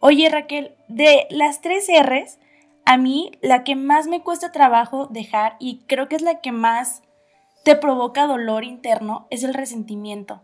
Oye 0.00 0.28
Raquel, 0.30 0.74
de 0.88 1.26
las 1.30 1.60
tres 1.60 1.86
R's, 1.88 2.38
a 2.86 2.96
mí 2.96 3.32
la 3.40 3.62
que 3.62 3.76
más 3.76 4.06
me 4.06 4.22
cuesta 4.22 4.52
trabajo 4.52 5.06
dejar 5.06 5.56
y 5.58 5.84
creo 5.86 6.08
que 6.08 6.16
es 6.16 6.22
la 6.22 6.40
que 6.40 6.52
más 6.52 7.02
te 7.62 7.76
provoca 7.76 8.26
dolor 8.26 8.64
interno 8.64 9.26
es 9.30 9.42
el 9.44 9.54
resentimiento. 9.54 10.42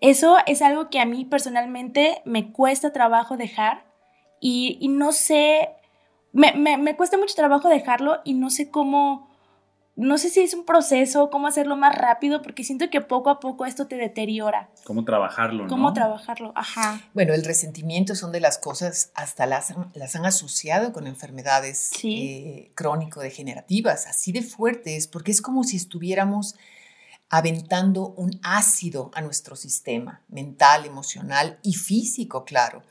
Eso 0.00 0.36
es 0.46 0.62
algo 0.62 0.90
que 0.90 1.00
a 1.00 1.06
mí 1.06 1.24
personalmente 1.24 2.22
me 2.24 2.52
cuesta 2.52 2.92
trabajo 2.92 3.36
dejar 3.36 3.84
y, 4.40 4.78
y 4.80 4.88
no 4.88 5.12
sé 5.12 5.70
me, 6.32 6.54
me, 6.54 6.76
me, 6.76 6.96
cuesta 6.96 7.16
mucho 7.18 7.34
trabajo 7.34 7.68
dejarlo 7.68 8.20
y 8.24 8.34
no 8.34 8.50
sé 8.50 8.70
cómo, 8.70 9.28
no 9.96 10.18
sé 10.18 10.28
si 10.28 10.40
es 10.40 10.54
un 10.54 10.64
proceso, 10.64 11.30
cómo 11.30 11.46
hacerlo 11.46 11.76
más 11.76 11.94
rápido, 11.94 12.42
porque 12.42 12.64
siento 12.64 12.90
que 12.90 13.00
poco 13.00 13.30
a 13.30 13.40
poco 13.40 13.66
esto 13.66 13.86
te 13.86 13.96
deteriora. 13.96 14.70
¿Cómo 14.84 15.04
trabajarlo? 15.04 15.64
¿no? 15.64 15.68
¿Cómo 15.68 15.92
trabajarlo? 15.92 16.52
Ajá. 16.54 17.00
Bueno, 17.14 17.34
el 17.34 17.44
resentimiento 17.44 18.14
son 18.14 18.32
de 18.32 18.40
las 18.40 18.58
cosas, 18.58 19.10
hasta 19.14 19.46
las, 19.46 19.74
las 19.94 20.16
han 20.16 20.26
asociado 20.26 20.92
con 20.92 21.06
enfermedades 21.06 21.90
eh, 22.04 22.70
crónico-degenerativas, 22.74 24.06
así 24.06 24.32
de 24.32 24.42
fuertes, 24.42 25.08
porque 25.08 25.32
es 25.32 25.42
como 25.42 25.64
si 25.64 25.76
estuviéramos 25.76 26.56
aventando 27.30 28.14
un 28.16 28.40
ácido 28.42 29.10
a 29.14 29.20
nuestro 29.20 29.56
sistema 29.56 30.22
mental, 30.28 30.86
emocional 30.86 31.58
y 31.62 31.74
físico, 31.74 32.44
claro 32.44 32.82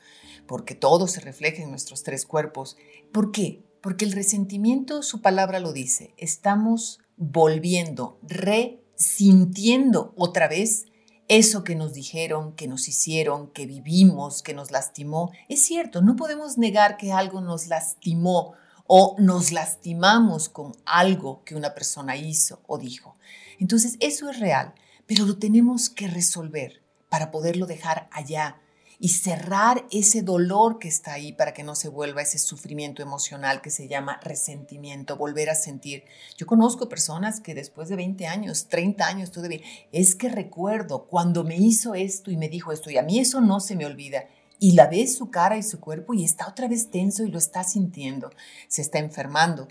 porque 0.48 0.74
todo 0.74 1.06
se 1.06 1.20
refleja 1.20 1.62
en 1.62 1.70
nuestros 1.70 2.02
tres 2.02 2.24
cuerpos. 2.26 2.76
¿Por 3.12 3.32
qué? 3.32 3.64
Porque 3.80 4.04
el 4.04 4.12
resentimiento, 4.12 5.02
su 5.02 5.22
palabra 5.22 5.60
lo 5.60 5.72
dice, 5.72 6.14
estamos 6.16 7.00
volviendo, 7.16 8.18
resintiendo 8.22 10.14
otra 10.16 10.48
vez 10.48 10.86
eso 11.28 11.62
que 11.62 11.74
nos 11.74 11.92
dijeron, 11.92 12.54
que 12.54 12.66
nos 12.66 12.88
hicieron, 12.88 13.50
que 13.50 13.66
vivimos, 13.66 14.42
que 14.42 14.54
nos 14.54 14.70
lastimó. 14.70 15.30
Es 15.48 15.62
cierto, 15.62 16.00
no 16.00 16.16
podemos 16.16 16.58
negar 16.58 16.96
que 16.96 17.12
algo 17.12 17.40
nos 17.40 17.66
lastimó 17.66 18.54
o 18.86 19.14
nos 19.18 19.52
lastimamos 19.52 20.48
con 20.48 20.72
algo 20.86 21.44
que 21.44 21.54
una 21.54 21.74
persona 21.74 22.16
hizo 22.16 22.62
o 22.66 22.78
dijo. 22.78 23.16
Entonces, 23.58 23.96
eso 24.00 24.30
es 24.30 24.40
real, 24.40 24.74
pero 25.06 25.26
lo 25.26 25.38
tenemos 25.38 25.90
que 25.90 26.08
resolver 26.08 26.82
para 27.10 27.30
poderlo 27.30 27.66
dejar 27.66 28.08
allá, 28.10 28.60
y 29.00 29.10
cerrar 29.10 29.86
ese 29.92 30.22
dolor 30.22 30.78
que 30.78 30.88
está 30.88 31.12
ahí 31.12 31.32
para 31.32 31.54
que 31.54 31.62
no 31.62 31.76
se 31.76 31.88
vuelva 31.88 32.22
ese 32.22 32.38
sufrimiento 32.38 33.00
emocional 33.00 33.60
que 33.60 33.70
se 33.70 33.86
llama 33.86 34.18
resentimiento, 34.22 35.16
volver 35.16 35.50
a 35.50 35.54
sentir. 35.54 36.04
Yo 36.36 36.46
conozco 36.46 36.88
personas 36.88 37.40
que 37.40 37.54
después 37.54 37.88
de 37.88 37.96
20 37.96 38.26
años, 38.26 38.66
30 38.68 39.06
años 39.06 39.30
todavía, 39.30 39.60
es 39.92 40.16
que 40.16 40.28
recuerdo 40.28 41.06
cuando 41.06 41.44
me 41.44 41.56
hizo 41.56 41.94
esto 41.94 42.32
y 42.32 42.36
me 42.36 42.48
dijo 42.48 42.72
esto 42.72 42.90
y 42.90 42.96
a 42.96 43.02
mí 43.02 43.20
eso 43.20 43.40
no 43.40 43.60
se 43.60 43.76
me 43.76 43.86
olvida. 43.86 44.26
Y 44.58 44.72
la 44.72 44.88
ves 44.88 45.14
su 45.14 45.30
cara 45.30 45.56
y 45.56 45.62
su 45.62 45.78
cuerpo 45.78 46.14
y 46.14 46.24
está 46.24 46.48
otra 46.48 46.66
vez 46.66 46.90
tenso 46.90 47.22
y 47.22 47.30
lo 47.30 47.38
está 47.38 47.62
sintiendo, 47.62 48.30
se 48.66 48.82
está 48.82 48.98
enfermando. 48.98 49.68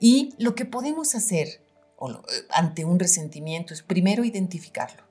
Y 0.00 0.34
lo 0.38 0.56
que 0.56 0.64
podemos 0.64 1.14
hacer 1.14 1.60
ante 2.50 2.84
un 2.84 2.98
resentimiento 2.98 3.72
es 3.72 3.82
primero 3.82 4.24
identificarlo. 4.24 5.04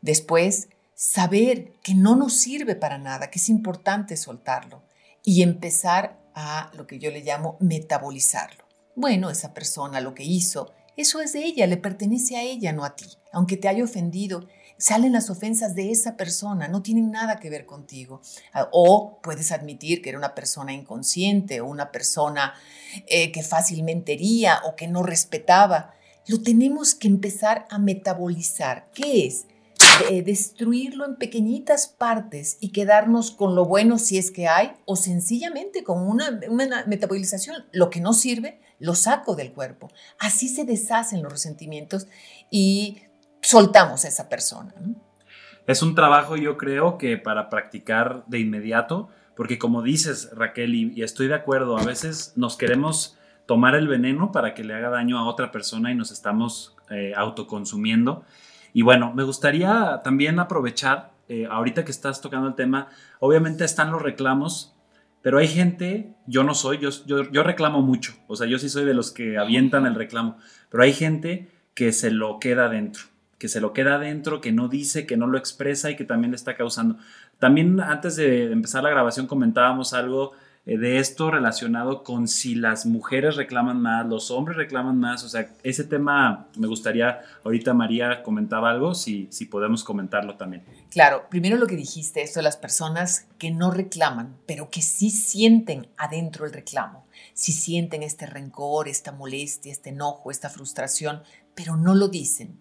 Después, 0.00 0.68
saber 1.04 1.72
que 1.82 1.96
no 1.96 2.14
nos 2.14 2.34
sirve 2.34 2.76
para 2.76 2.96
nada, 2.96 3.28
que 3.28 3.40
es 3.40 3.48
importante 3.48 4.16
soltarlo 4.16 4.84
y 5.24 5.42
empezar 5.42 6.20
a 6.32 6.70
lo 6.74 6.86
que 6.86 7.00
yo 7.00 7.10
le 7.10 7.22
llamo 7.24 7.56
metabolizarlo. 7.58 8.64
Bueno, 8.94 9.28
esa 9.28 9.52
persona 9.52 10.00
lo 10.00 10.14
que 10.14 10.22
hizo, 10.22 10.72
eso 10.96 11.20
es 11.20 11.32
de 11.32 11.44
ella, 11.44 11.66
le 11.66 11.76
pertenece 11.76 12.36
a 12.36 12.42
ella, 12.42 12.72
no 12.72 12.84
a 12.84 12.94
ti. 12.94 13.06
Aunque 13.32 13.56
te 13.56 13.66
haya 13.66 13.82
ofendido, 13.82 14.46
salen 14.78 15.12
las 15.12 15.28
ofensas 15.28 15.74
de 15.74 15.90
esa 15.90 16.16
persona, 16.16 16.68
no 16.68 16.82
tienen 16.82 17.10
nada 17.10 17.40
que 17.40 17.50
ver 17.50 17.66
contigo. 17.66 18.20
Ah, 18.52 18.68
o 18.70 19.18
puedes 19.24 19.50
admitir 19.50 20.02
que 20.02 20.10
era 20.10 20.18
una 20.18 20.36
persona 20.36 20.72
inconsciente 20.72 21.60
o 21.60 21.66
una 21.66 21.90
persona 21.90 22.54
eh, 23.08 23.32
que 23.32 23.42
fácilmente 23.42 24.12
hería 24.12 24.60
o 24.66 24.76
que 24.76 24.86
no 24.86 25.02
respetaba. 25.02 25.94
Lo 26.28 26.40
tenemos 26.40 26.94
que 26.94 27.08
empezar 27.08 27.66
a 27.70 27.80
metabolizar. 27.80 28.88
¿Qué 28.94 29.26
es? 29.26 29.46
Destruirlo 30.22 31.04
en 31.04 31.16
pequeñitas 31.16 31.86
partes 31.86 32.58
y 32.60 32.70
quedarnos 32.70 33.30
con 33.30 33.54
lo 33.54 33.64
bueno 33.64 33.98
si 33.98 34.18
es 34.18 34.30
que 34.30 34.48
hay, 34.48 34.72
o 34.84 34.96
sencillamente 34.96 35.84
con 35.84 36.06
una, 36.06 36.40
metabolización, 36.86 37.64
lo 37.72 37.90
que 37.90 38.00
no 38.00 38.12
sirve, 38.12 38.60
lo 38.78 38.94
saco 38.94 39.36
del 39.36 39.52
cuerpo. 39.52 39.90
Así 40.18 40.48
se 40.48 40.64
deshacen 40.64 41.22
los 41.22 41.32
resentimientos 41.32 42.08
y 42.50 43.02
soltamos 43.40 44.04
a 44.04 44.08
esa 44.08 44.28
persona. 44.28 44.74
Es 45.66 45.82
un 45.82 45.94
trabajo, 45.94 46.36
yo 46.36 46.56
creo, 46.56 46.98
que 46.98 47.16
para 47.18 47.48
practicar 47.48 48.24
de 48.26 48.40
inmediato, 48.40 49.08
porque 49.36 49.58
como 49.58 49.82
dices, 49.82 50.30
Raquel, 50.34 50.74
y, 50.74 51.02
estoy 51.02 51.28
de 51.28 51.34
acuerdo, 51.34 51.78
a 51.78 51.84
veces 51.84 52.32
nos 52.36 52.56
queremos 52.56 53.16
tomar 53.46 53.74
el 53.74 53.88
veneno 53.88 54.32
para 54.32 54.54
que 54.54 54.64
le 54.64 54.74
haga 54.74 54.90
daño 54.90 55.18
a 55.18 55.24
otra 55.24 55.52
persona 55.52 55.90
y 55.90 55.94
nos 55.94 56.10
estamos 56.10 56.76
eh, 56.90 57.12
autoconsumiendo. 57.16 58.24
Y 58.72 58.82
bueno, 58.82 59.12
me 59.14 59.22
gustaría 59.22 60.00
también 60.02 60.38
aprovechar, 60.38 61.12
eh, 61.28 61.46
ahorita 61.50 61.84
que 61.84 61.90
estás 61.90 62.20
tocando 62.20 62.48
el 62.48 62.54
tema, 62.54 62.88
obviamente 63.20 63.64
están 63.64 63.90
los 63.90 64.02
reclamos, 64.02 64.74
pero 65.20 65.38
hay 65.38 65.46
gente, 65.46 66.14
yo 66.26 66.42
no 66.42 66.54
soy, 66.54 66.78
yo, 66.78 66.90
yo, 67.06 67.42
reclamo 67.42 67.80
mucho, 67.80 68.14
o 68.26 68.34
sea, 68.34 68.46
yo 68.46 68.58
sí 68.58 68.68
soy 68.68 68.84
de 68.84 68.94
los 68.94 69.12
que 69.12 69.38
avientan 69.38 69.86
el 69.86 69.94
reclamo, 69.94 70.36
pero 70.68 70.82
hay 70.82 70.92
gente 70.92 71.48
que 71.74 71.92
se 71.92 72.10
lo 72.10 72.40
queda 72.40 72.68
dentro, 72.68 73.04
que 73.38 73.48
se 73.48 73.60
lo 73.60 73.72
queda 73.72 73.98
dentro, 73.98 74.40
que 74.40 74.52
no 74.52 74.68
dice, 74.68 75.06
que 75.06 75.16
no 75.16 75.26
lo 75.26 75.38
expresa 75.38 75.90
y 75.90 75.96
que 75.96 76.04
también 76.04 76.32
le 76.32 76.36
está 76.36 76.56
causando. 76.56 76.98
También 77.38 77.80
antes 77.80 78.16
de 78.16 78.50
empezar 78.50 78.82
la 78.82 78.90
grabación 78.90 79.26
comentábamos 79.26 79.92
algo 79.92 80.32
de 80.64 80.98
esto 80.98 81.30
relacionado 81.30 82.04
con 82.04 82.28
si 82.28 82.54
las 82.54 82.86
mujeres 82.86 83.34
reclaman 83.34 83.80
más, 83.80 84.06
los 84.06 84.30
hombres 84.30 84.56
reclaman 84.56 84.98
más, 84.98 85.24
o 85.24 85.28
sea, 85.28 85.52
ese 85.64 85.82
tema 85.82 86.46
me 86.56 86.68
gustaría, 86.68 87.20
ahorita 87.44 87.74
María 87.74 88.22
comentaba 88.22 88.70
algo, 88.70 88.94
si, 88.94 89.26
si 89.30 89.46
podemos 89.46 89.82
comentarlo 89.82 90.36
también. 90.36 90.62
Claro, 90.90 91.26
primero 91.28 91.56
lo 91.56 91.66
que 91.66 91.74
dijiste, 91.74 92.22
esto 92.22 92.38
de 92.38 92.44
las 92.44 92.56
personas 92.56 93.26
que 93.38 93.50
no 93.50 93.72
reclaman, 93.72 94.36
pero 94.46 94.70
que 94.70 94.82
sí 94.82 95.10
sienten 95.10 95.88
adentro 95.96 96.46
el 96.46 96.52
reclamo, 96.52 97.06
sí 97.34 97.52
sienten 97.52 98.04
este 98.04 98.26
rencor, 98.26 98.86
esta 98.86 99.10
molestia, 99.10 99.72
este 99.72 99.90
enojo, 99.90 100.30
esta 100.30 100.48
frustración, 100.48 101.22
pero 101.56 101.76
no 101.76 101.94
lo 101.96 102.06
dicen. 102.06 102.60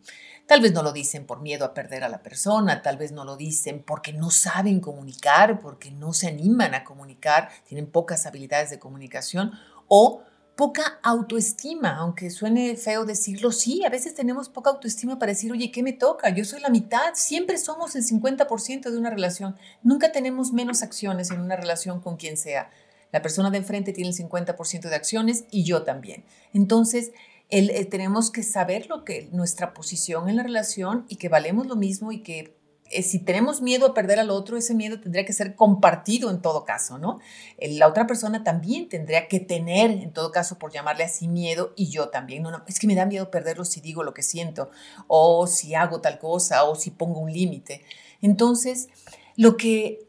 Tal 0.51 0.59
vez 0.59 0.73
no 0.73 0.83
lo 0.83 0.91
dicen 0.91 1.25
por 1.25 1.39
miedo 1.39 1.63
a 1.63 1.73
perder 1.73 2.03
a 2.03 2.09
la 2.09 2.21
persona, 2.21 2.81
tal 2.81 2.97
vez 2.97 3.13
no 3.13 3.23
lo 3.23 3.37
dicen 3.37 3.81
porque 3.87 4.11
no 4.11 4.29
saben 4.31 4.81
comunicar, 4.81 5.61
porque 5.61 5.91
no 5.91 6.11
se 6.11 6.27
animan 6.27 6.75
a 6.75 6.83
comunicar, 6.83 7.47
tienen 7.63 7.89
pocas 7.89 8.25
habilidades 8.25 8.69
de 8.69 8.77
comunicación 8.77 9.53
o 9.87 10.23
poca 10.57 10.99
autoestima, 11.03 11.95
aunque 11.95 12.29
suene 12.29 12.75
feo 12.75 13.05
decirlo, 13.05 13.53
sí, 13.53 13.85
a 13.85 13.89
veces 13.89 14.13
tenemos 14.13 14.49
poca 14.49 14.71
autoestima 14.71 15.17
para 15.17 15.31
decir, 15.31 15.53
oye, 15.53 15.71
¿qué 15.71 15.83
me 15.83 15.93
toca? 15.93 16.27
Yo 16.31 16.43
soy 16.43 16.59
la 16.59 16.69
mitad, 16.69 17.13
siempre 17.13 17.57
somos 17.57 17.95
el 17.95 18.03
50% 18.03 18.91
de 18.91 18.97
una 18.97 19.09
relación, 19.09 19.55
nunca 19.83 20.11
tenemos 20.11 20.51
menos 20.51 20.83
acciones 20.83 21.31
en 21.31 21.39
una 21.39 21.55
relación 21.55 22.01
con 22.01 22.17
quien 22.17 22.35
sea. 22.35 22.69
La 23.13 23.21
persona 23.21 23.51
de 23.51 23.59
enfrente 23.59 23.93
tiene 23.93 24.09
el 24.09 24.15
50% 24.17 24.89
de 24.89 24.95
acciones 24.95 25.45
y 25.49 25.63
yo 25.63 25.83
también. 25.83 26.25
Entonces, 26.53 27.11
eh, 27.51 27.85
tenemos 27.85 28.31
que 28.31 28.43
saber 28.43 28.87
lo 28.87 29.03
que 29.03 29.29
nuestra 29.31 29.73
posición 29.73 30.29
en 30.29 30.37
la 30.37 30.43
relación 30.43 31.05
y 31.09 31.17
que 31.17 31.29
valemos 31.29 31.67
lo 31.67 31.75
mismo 31.75 32.11
y 32.11 32.23
que 32.23 32.57
eh, 32.91 33.03
si 33.03 33.19
tenemos 33.19 33.61
miedo 33.61 33.87
a 33.87 33.93
perder 33.93 34.19
al 34.19 34.29
otro, 34.29 34.57
ese 34.57 34.73
miedo 34.73 34.99
tendría 34.99 35.25
que 35.25 35.33
ser 35.33 35.55
compartido 35.55 36.29
en 36.29 36.41
todo 36.41 36.65
caso, 36.65 36.97
¿no? 36.97 37.19
La 37.59 37.87
otra 37.87 38.05
persona 38.05 38.43
también 38.43 38.89
tendría 38.89 39.27
que 39.27 39.39
tener, 39.39 39.91
en 39.91 40.11
todo 40.11 40.31
caso, 40.31 40.57
por 40.57 40.71
llamarle 40.71 41.03
así 41.03 41.27
miedo, 41.27 41.73
y 41.75 41.89
yo 41.89 42.09
también. 42.09 42.43
No, 42.43 42.63
es 42.67 42.79
que 42.79 42.87
me 42.87 42.95
da 42.95 43.05
miedo 43.05 43.31
perderlo 43.31 43.65
si 43.65 43.79
digo 43.81 44.03
lo 44.03 44.13
que 44.13 44.23
siento, 44.23 44.71
o 45.07 45.47
si 45.47 45.73
hago 45.75 46.01
tal 46.01 46.19
cosa, 46.19 46.65
o 46.65 46.75
si 46.75 46.91
pongo 46.91 47.19
un 47.19 47.31
límite. 47.31 47.83
Entonces, 48.21 48.89
lo 49.37 49.57
que, 49.57 49.99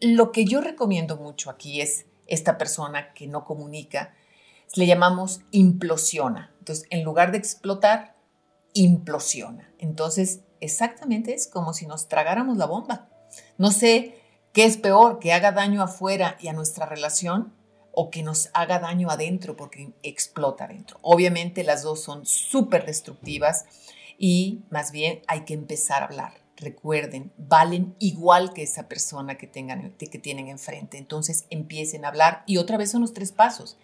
lo 0.00 0.32
que 0.32 0.44
yo 0.44 0.60
recomiendo 0.60 1.16
mucho 1.16 1.50
aquí 1.50 1.80
es 1.80 2.06
esta 2.26 2.58
persona 2.58 3.12
que 3.12 3.26
no 3.26 3.44
comunica, 3.44 4.14
le 4.74 4.86
llamamos 4.86 5.40
implosiona. 5.50 6.54
Entonces, 6.58 6.86
en 6.90 7.04
lugar 7.04 7.32
de 7.32 7.38
explotar, 7.38 8.16
implosiona. 8.72 9.72
Entonces, 9.78 10.40
exactamente 10.60 11.34
es 11.34 11.46
como 11.46 11.72
si 11.72 11.86
nos 11.86 12.08
tragáramos 12.08 12.56
la 12.56 12.66
bomba. 12.66 13.08
No 13.58 13.70
sé 13.70 14.20
qué 14.52 14.64
es 14.64 14.76
peor, 14.76 15.18
que 15.18 15.32
haga 15.32 15.52
daño 15.52 15.82
afuera 15.82 16.36
y 16.40 16.48
a 16.48 16.52
nuestra 16.52 16.86
relación 16.86 17.52
o 17.92 18.10
que 18.10 18.22
nos 18.22 18.50
haga 18.52 18.78
daño 18.78 19.10
adentro 19.10 19.56
porque 19.56 19.92
explota 20.02 20.64
adentro. 20.64 20.98
Obviamente 21.02 21.64
las 21.64 21.82
dos 21.82 22.02
son 22.02 22.24
súper 22.24 22.86
destructivas 22.86 23.66
y 24.18 24.62
más 24.70 24.92
bien 24.92 25.22
hay 25.26 25.44
que 25.44 25.54
empezar 25.54 26.02
a 26.02 26.06
hablar. 26.06 26.34
Recuerden, 26.56 27.32
valen 27.38 27.96
igual 27.98 28.52
que 28.52 28.62
esa 28.62 28.86
persona 28.86 29.38
que, 29.38 29.46
tengan, 29.46 29.92
que 29.92 30.18
tienen 30.18 30.48
enfrente. 30.48 30.98
Entonces 30.98 31.46
empiecen 31.50 32.04
a 32.04 32.08
hablar 32.08 32.44
y 32.46 32.58
otra 32.58 32.76
vez 32.76 32.90
son 32.90 33.00
los 33.00 33.14
tres 33.14 33.32
pasos. 33.32 33.78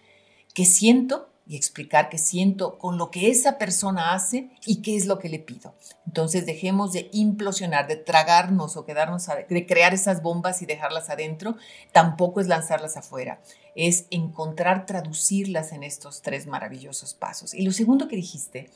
¿Qué 0.53 0.65
siento? 0.65 1.29
y 1.49 1.55
explicar 1.55 2.09
qué 2.09 2.17
siento 2.17 2.77
con 2.77 2.97
lo 2.97 3.09
que 3.09 3.29
esa 3.29 3.57
persona 3.57 4.13
hace 4.13 4.49
y 4.65 4.81
qué 4.81 4.97
es 4.97 5.05
lo 5.05 5.17
que 5.17 5.29
le 5.29 5.39
pido. 5.39 5.73
Entonces 6.05 6.45
dejemos 6.45 6.91
de 6.91 7.09
implosionar, 7.13 7.87
de 7.87 7.95
tragarnos 7.95 8.75
o 8.75 8.85
quedarnos, 8.85 9.27
de 9.27 9.65
crear 9.65 9.93
esas 9.93 10.21
bombas 10.21 10.61
y 10.61 10.65
dejarlas 10.65 11.09
adentro. 11.09 11.55
Tampoco 11.93 12.41
es 12.41 12.47
lanzarlas 12.47 12.97
afuera, 12.97 13.39
es 13.75 14.07
encontrar, 14.09 14.85
traducirlas 14.85 15.71
en 15.71 15.83
estos 15.83 16.21
tres 16.21 16.47
maravillosos 16.47 17.13
pasos. 17.13 17.53
Y 17.53 17.61
lo 17.61 17.71
segundo 17.71 18.09
que 18.09 18.17
dijiste 18.17 18.69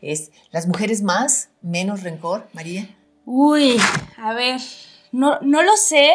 es, 0.00 0.30
¿las 0.50 0.66
mujeres 0.66 1.02
más, 1.02 1.50
menos 1.60 2.02
rencor, 2.02 2.48
María? 2.54 2.96
Uy, 3.26 3.76
a 4.16 4.32
ver, 4.32 4.60
no, 5.12 5.38
no 5.40 5.62
lo 5.62 5.76
sé. 5.76 6.12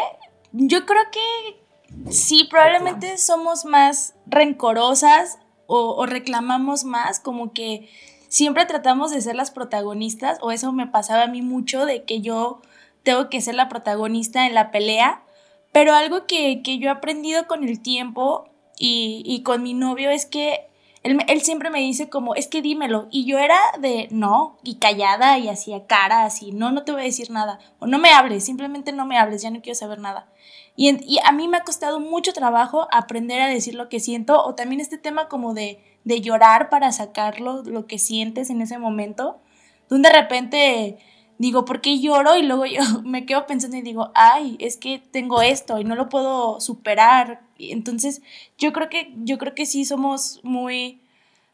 Yo 0.52 0.86
creo 0.86 1.04
que 1.12 1.61
sí, 2.10 2.48
probablemente 2.50 3.18
somos 3.18 3.66
más 3.66 4.16
rencorosas 4.26 5.40
o, 5.74 6.06
reclamamos 6.06 6.84
más, 6.84 7.22
como 7.22 7.54
que 7.54 7.90
siempre 8.28 8.66
tratamos 8.66 9.12
de 9.12 9.22
ser 9.22 9.36
las 9.36 9.52
protagonistas, 9.52 10.38
o 10.42 10.52
eso 10.52 10.74
me 10.74 10.86
pasaba 10.86 11.24
a 11.24 11.28
mí 11.28 11.42
mucho, 11.42 11.86
de 11.86 12.04
que 12.04 12.20
yo 12.20 12.62
tengo 13.04 13.30
que 13.30 13.40
ser 13.40 13.56
la 13.56 13.70
protagonista 13.70 14.46
en 14.46 14.54
la 14.54 14.70
pelea, 14.72 15.24
pero 15.72 15.94
algo 15.94 16.26
que, 16.28 16.62
yo 16.62 16.90
he 16.90 16.92
aprendido 16.92 17.48
con 17.48 17.64
el 17.64 17.82
tiempo 17.82 18.50
y, 18.78 19.42
con 19.46 19.64
mi 19.64 19.74
novio 19.74 20.10
es 20.10 20.26
que 20.26 20.68
él, 21.04 21.42
siempre 21.42 21.72
me 21.72 21.80
dice 21.80 22.10
como, 22.10 22.36
es 22.36 22.48
que 22.48 22.62
dímelo, 22.62 23.08
y 23.10 23.26
yo 23.26 23.40
era 23.40 23.58
de 23.80 24.08
no, 24.12 24.58
y 24.64 24.76
callada 24.76 25.40
y 25.40 25.50
hacía 25.50 25.88
cara 25.88 26.26
así, 26.26 26.52
no, 26.52 26.72
no 26.72 26.84
te 26.84 26.92
voy 26.92 27.02
a 27.02 27.06
decir 27.06 27.32
nada, 27.32 27.60
o 27.80 27.88
no 27.88 27.98
me 27.98 28.12
hables, 28.12 28.46
simplemente 28.46 28.92
no 28.92 29.06
me 29.06 29.18
hables, 29.18 29.42
ya 29.42 29.50
no 29.50 29.62
quiero 29.62 29.76
saber 29.76 30.00
nada. 30.00 30.28
Y, 30.76 31.20
a 31.24 31.32
mí 31.32 31.48
me 31.48 31.58
ha 31.58 31.64
costado 31.64 32.00
mucho 32.00 32.34
trabajo 32.34 32.88
aprender 32.92 33.42
a 33.42 33.48
decir 33.48 33.76
lo 33.76 33.90
que 33.90 34.00
siento 34.00 34.44
o 34.44 34.56
también 34.56 34.80
este 34.80 34.98
tema 34.98 35.28
como 35.28 35.54
de, 35.54 35.84
de 36.06 36.22
llorar 36.22 36.70
para 36.70 36.92
sacarlo, 36.92 37.64
lo 37.64 37.88
que 37.88 38.00
sientes 38.00 38.50
en 38.50 38.62
ese 38.62 38.78
momento, 38.78 39.42
donde 39.90 40.10
de 40.10 40.16
repente 40.16 40.98
digo, 41.42 41.66
¿por 41.66 41.82
qué 41.82 42.00
lloro? 42.00 42.38
Y 42.38 42.44
luego 42.44 42.66
yo 42.66 42.82
me 43.04 43.26
quedo 43.26 43.46
pensando 43.48 43.76
y 43.78 43.82
digo, 43.82 44.12
ay, 44.14 44.58
es 44.60 44.78
que 44.78 45.00
tengo 45.00 45.42
esto 45.42 45.80
y 45.80 45.84
no 45.84 45.96
lo 45.96 46.08
puedo 46.08 46.60
superar. 46.62 47.42
Entonces, 47.58 48.22
yo 48.58 48.72
creo 48.72 48.90
que, 48.90 49.14
yo 49.18 49.38
creo 49.38 49.56
que 49.56 49.66
sí 49.66 49.84
somos 49.84 50.40
muy, 50.44 51.02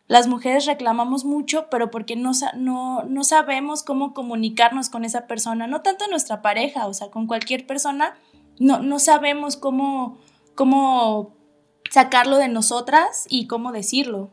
las 0.07 0.27
mujeres 0.27 0.65
reclamamos 0.65 1.23
mucho, 1.25 1.67
pero 1.71 1.89
porque 1.89 2.15
no, 2.15 2.31
no, 2.55 3.03
no 3.03 3.23
sabemos 3.23 3.83
cómo 3.83 4.13
comunicarnos 4.13 4.89
con 4.89 5.05
esa 5.05 5.25
persona, 5.25 5.67
no 5.67 5.81
tanto 5.81 6.07
nuestra 6.07 6.41
pareja, 6.41 6.87
o 6.87 6.93
sea, 6.93 7.09
con 7.09 7.27
cualquier 7.27 7.65
persona, 7.65 8.17
no, 8.59 8.79
no 8.79 8.99
sabemos 8.99 9.55
cómo, 9.55 10.17
cómo 10.55 11.33
sacarlo 11.89 12.37
de 12.37 12.49
nosotras 12.49 13.25
y 13.29 13.47
cómo 13.47 13.71
decirlo. 13.71 14.31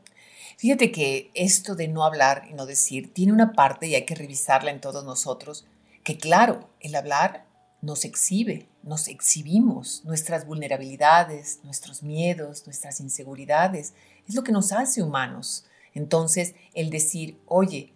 Fíjate 0.57 0.93
que 0.93 1.31
esto 1.35 1.75
de 1.75 1.89
no 1.89 2.05
hablar 2.05 2.47
y 2.51 2.55
no 2.55 2.67
decir 2.67 3.13
tiene 3.13 3.33
una 3.33 3.53
parte 3.53 3.87
y 3.87 3.95
hay 3.95 4.05
que 4.05 4.15
revisarla 4.15 4.71
en 4.71 4.81
todos 4.81 5.05
nosotros, 5.05 5.67
que 6.03 6.17
claro, 6.19 6.71
el 6.81 6.95
hablar 6.95 7.47
nos 7.81 8.05
exhibe, 8.05 8.69
nos 8.83 9.09
exhibimos 9.09 10.03
nuestras 10.05 10.47
vulnerabilidades, 10.47 11.61
nuestros 11.65 12.03
miedos, 12.03 12.67
nuestras 12.67 13.01
inseguridades, 13.01 13.95
es 14.27 14.35
lo 14.35 14.43
que 14.43 14.53
nos 14.53 14.73
hace 14.73 15.03
humanos. 15.03 15.67
Entonces, 15.93 16.55
el 16.73 16.91
decir, 16.91 17.41
oye, 17.47 17.93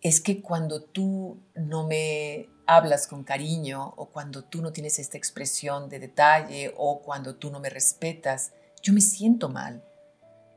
es 0.00 0.20
que 0.20 0.42
cuando 0.42 0.82
tú 0.82 1.38
no 1.54 1.86
me 1.86 2.48
hablas 2.66 3.06
con 3.06 3.22
cariño 3.22 3.94
o 3.96 4.06
cuando 4.06 4.44
tú 4.44 4.60
no 4.60 4.72
tienes 4.72 4.98
esta 4.98 5.16
expresión 5.16 5.88
de 5.88 6.00
detalle 6.00 6.74
o 6.76 7.02
cuando 7.02 7.36
tú 7.36 7.50
no 7.50 7.60
me 7.60 7.70
respetas, 7.70 8.52
yo 8.82 8.92
me 8.92 9.00
siento 9.00 9.48
mal. 9.48 9.84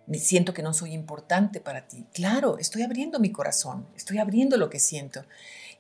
Me 0.08 0.20
siento 0.20 0.54
que 0.54 0.62
no 0.64 0.74
soy 0.74 0.94
importante 0.94 1.60
para 1.60 1.88
ti. 1.88 2.06
Claro, 2.14 2.58
estoy 2.58 2.84
abriendo 2.84 3.20
mi 3.20 3.32
corazón, 3.32 3.88
estoy 3.96 4.20
abriendo 4.20 4.58
lo 4.58 4.70
que 4.70 4.80
siento. 4.80 5.26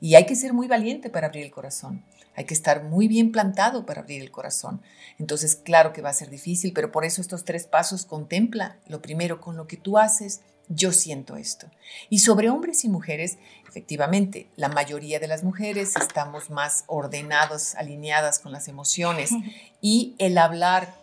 Y 0.01 0.15
hay 0.15 0.25
que 0.25 0.35
ser 0.35 0.53
muy 0.53 0.67
valiente 0.67 1.09
para 1.09 1.27
abrir 1.27 1.43
el 1.43 1.51
corazón. 1.51 2.03
Hay 2.35 2.45
que 2.45 2.53
estar 2.53 2.83
muy 2.83 3.07
bien 3.07 3.31
plantado 3.31 3.85
para 3.85 4.01
abrir 4.01 4.21
el 4.21 4.31
corazón. 4.31 4.81
Entonces, 5.19 5.55
claro 5.55 5.93
que 5.93 6.01
va 6.01 6.09
a 6.09 6.13
ser 6.13 6.29
difícil, 6.29 6.73
pero 6.73 6.91
por 6.91 7.05
eso 7.05 7.21
estos 7.21 7.45
tres 7.45 7.65
pasos 7.65 8.05
contempla 8.05 8.77
lo 8.87 9.01
primero 9.01 9.39
con 9.39 9.55
lo 9.55 9.67
que 9.67 9.77
tú 9.77 9.97
haces, 9.97 10.41
yo 10.67 10.91
siento 10.91 11.37
esto. 11.37 11.67
Y 12.09 12.19
sobre 12.19 12.49
hombres 12.49 12.83
y 12.83 12.89
mujeres, 12.89 13.37
efectivamente, 13.69 14.49
la 14.55 14.67
mayoría 14.67 15.19
de 15.19 15.27
las 15.27 15.43
mujeres 15.43 15.95
estamos 15.95 16.49
más 16.49 16.83
ordenados, 16.87 17.75
alineadas 17.75 18.39
con 18.39 18.51
las 18.51 18.67
emociones 18.67 19.31
y 19.81 20.15
el 20.17 20.37
hablar 20.37 20.95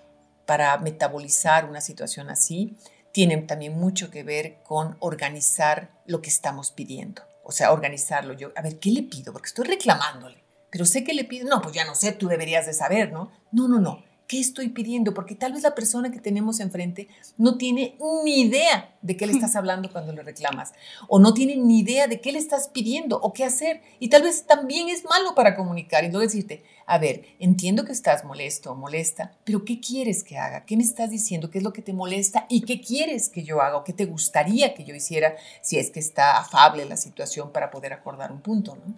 para 0.46 0.76
metabolizar 0.78 1.64
una 1.64 1.80
situación 1.80 2.28
así 2.28 2.76
tiene 3.12 3.36
también 3.38 3.78
mucho 3.78 4.10
que 4.10 4.22
ver 4.22 4.62
con 4.64 4.96
organizar 5.00 5.90
lo 6.06 6.22
que 6.22 6.30
estamos 6.30 6.72
pidiendo. 6.72 7.22
O 7.44 7.52
sea, 7.52 7.72
organizarlo 7.72 8.32
yo. 8.32 8.52
A 8.56 8.62
ver, 8.62 8.78
¿qué 8.78 8.90
le 8.90 9.02
pido? 9.02 9.32
Porque 9.32 9.48
estoy 9.48 9.66
reclamándole. 9.66 10.42
Pero 10.70 10.86
sé 10.86 11.04
que 11.04 11.12
le 11.12 11.24
pido. 11.24 11.46
No, 11.48 11.60
pues 11.60 11.74
ya 11.74 11.84
no 11.84 11.94
sé, 11.94 12.12
tú 12.12 12.28
deberías 12.28 12.66
de 12.66 12.72
saber, 12.72 13.12
¿no? 13.12 13.30
No, 13.52 13.68
no, 13.68 13.78
no. 13.78 14.02
¿Qué 14.32 14.40
estoy 14.40 14.70
pidiendo? 14.70 15.12
Porque 15.12 15.34
tal 15.34 15.52
vez 15.52 15.62
la 15.62 15.74
persona 15.74 16.10
que 16.10 16.18
tenemos 16.18 16.58
enfrente 16.60 17.06
no 17.36 17.58
tiene 17.58 17.98
ni 18.24 18.40
idea 18.40 18.96
de 19.02 19.14
qué 19.14 19.26
le 19.26 19.34
estás 19.34 19.56
hablando 19.56 19.92
cuando 19.92 20.10
le 20.14 20.22
reclamas, 20.22 20.72
o 21.06 21.18
no 21.18 21.34
tiene 21.34 21.54
ni 21.56 21.80
idea 21.80 22.06
de 22.06 22.22
qué 22.22 22.32
le 22.32 22.38
estás 22.38 22.68
pidiendo 22.68 23.20
o 23.20 23.34
qué 23.34 23.44
hacer. 23.44 23.82
Y 23.98 24.08
tal 24.08 24.22
vez 24.22 24.46
también 24.46 24.88
es 24.88 25.04
malo 25.04 25.34
para 25.34 25.54
comunicar 25.54 26.02
y 26.04 26.06
luego 26.06 26.20
decirte, 26.20 26.64
a 26.86 26.96
ver, 26.96 27.26
entiendo 27.40 27.84
que 27.84 27.92
estás 27.92 28.24
molesto 28.24 28.72
o 28.72 28.74
molesta, 28.74 29.36
pero 29.44 29.66
¿qué 29.66 29.80
quieres 29.80 30.24
que 30.24 30.38
haga? 30.38 30.64
¿Qué 30.64 30.78
me 30.78 30.82
estás 30.82 31.10
diciendo? 31.10 31.50
¿Qué 31.50 31.58
es 31.58 31.64
lo 31.64 31.74
que 31.74 31.82
te 31.82 31.92
molesta? 31.92 32.46
¿Y 32.48 32.62
qué 32.62 32.80
quieres 32.80 33.28
que 33.28 33.42
yo 33.44 33.60
haga? 33.60 33.76
¿O 33.76 33.84
qué 33.84 33.92
te 33.92 34.06
gustaría 34.06 34.72
que 34.72 34.84
yo 34.84 34.94
hiciera 34.94 35.36
si 35.60 35.76
es 35.76 35.90
que 35.90 36.00
está 36.00 36.38
afable 36.38 36.86
la 36.86 36.96
situación 36.96 37.52
para 37.52 37.70
poder 37.70 37.92
acordar 37.92 38.32
un 38.32 38.40
punto? 38.40 38.76
¿no? 38.76 38.94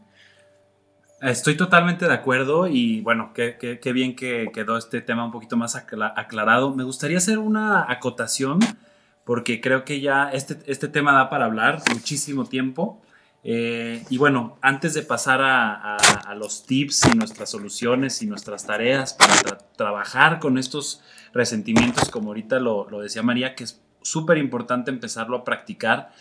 Estoy 1.24 1.56
totalmente 1.56 2.06
de 2.06 2.12
acuerdo 2.12 2.68
y 2.68 3.00
bueno, 3.00 3.32
qué, 3.32 3.92
bien 3.94 4.14
que 4.14 4.50
quedó 4.52 4.76
este 4.76 5.00
tema 5.00 5.24
un 5.24 5.32
poquito 5.32 5.56
más 5.56 5.74
aclarado. 5.74 6.74
Me 6.76 6.84
gustaría 6.84 7.16
hacer 7.16 7.38
una 7.38 7.90
acotación 7.90 8.58
porque 9.24 9.62
creo 9.62 9.86
que 9.86 10.02
ya 10.02 10.28
este, 10.30 10.58
este 10.66 10.86
tema 10.86 11.14
da 11.14 11.30
para 11.30 11.46
hablar 11.46 11.80
muchísimo 11.94 12.44
tiempo. 12.44 13.00
Eh, 13.42 14.04
y 14.10 14.18
bueno, 14.18 14.58
antes 14.60 14.92
de 14.92 15.00
pasar 15.00 15.40
a, 15.42 16.34
los 16.36 16.66
tips 16.66 17.06
y 17.06 17.16
nuestras 17.16 17.50
soluciones 17.50 18.20
y 18.20 18.26
nuestras 18.26 18.66
tareas 18.66 19.14
para 19.14 19.56
trabajar 19.76 20.40
con 20.40 20.58
estos 20.58 21.00
resentimientos, 21.32 22.10
como 22.10 22.28
ahorita 22.28 22.60
lo, 22.60 22.86
decía 23.00 23.22
María, 23.22 23.54
que 23.54 23.64
es 23.64 23.80
súper 24.02 24.36
importante 24.36 24.90
empezarlo 24.90 25.38
a 25.38 25.44
practicar, 25.44 26.12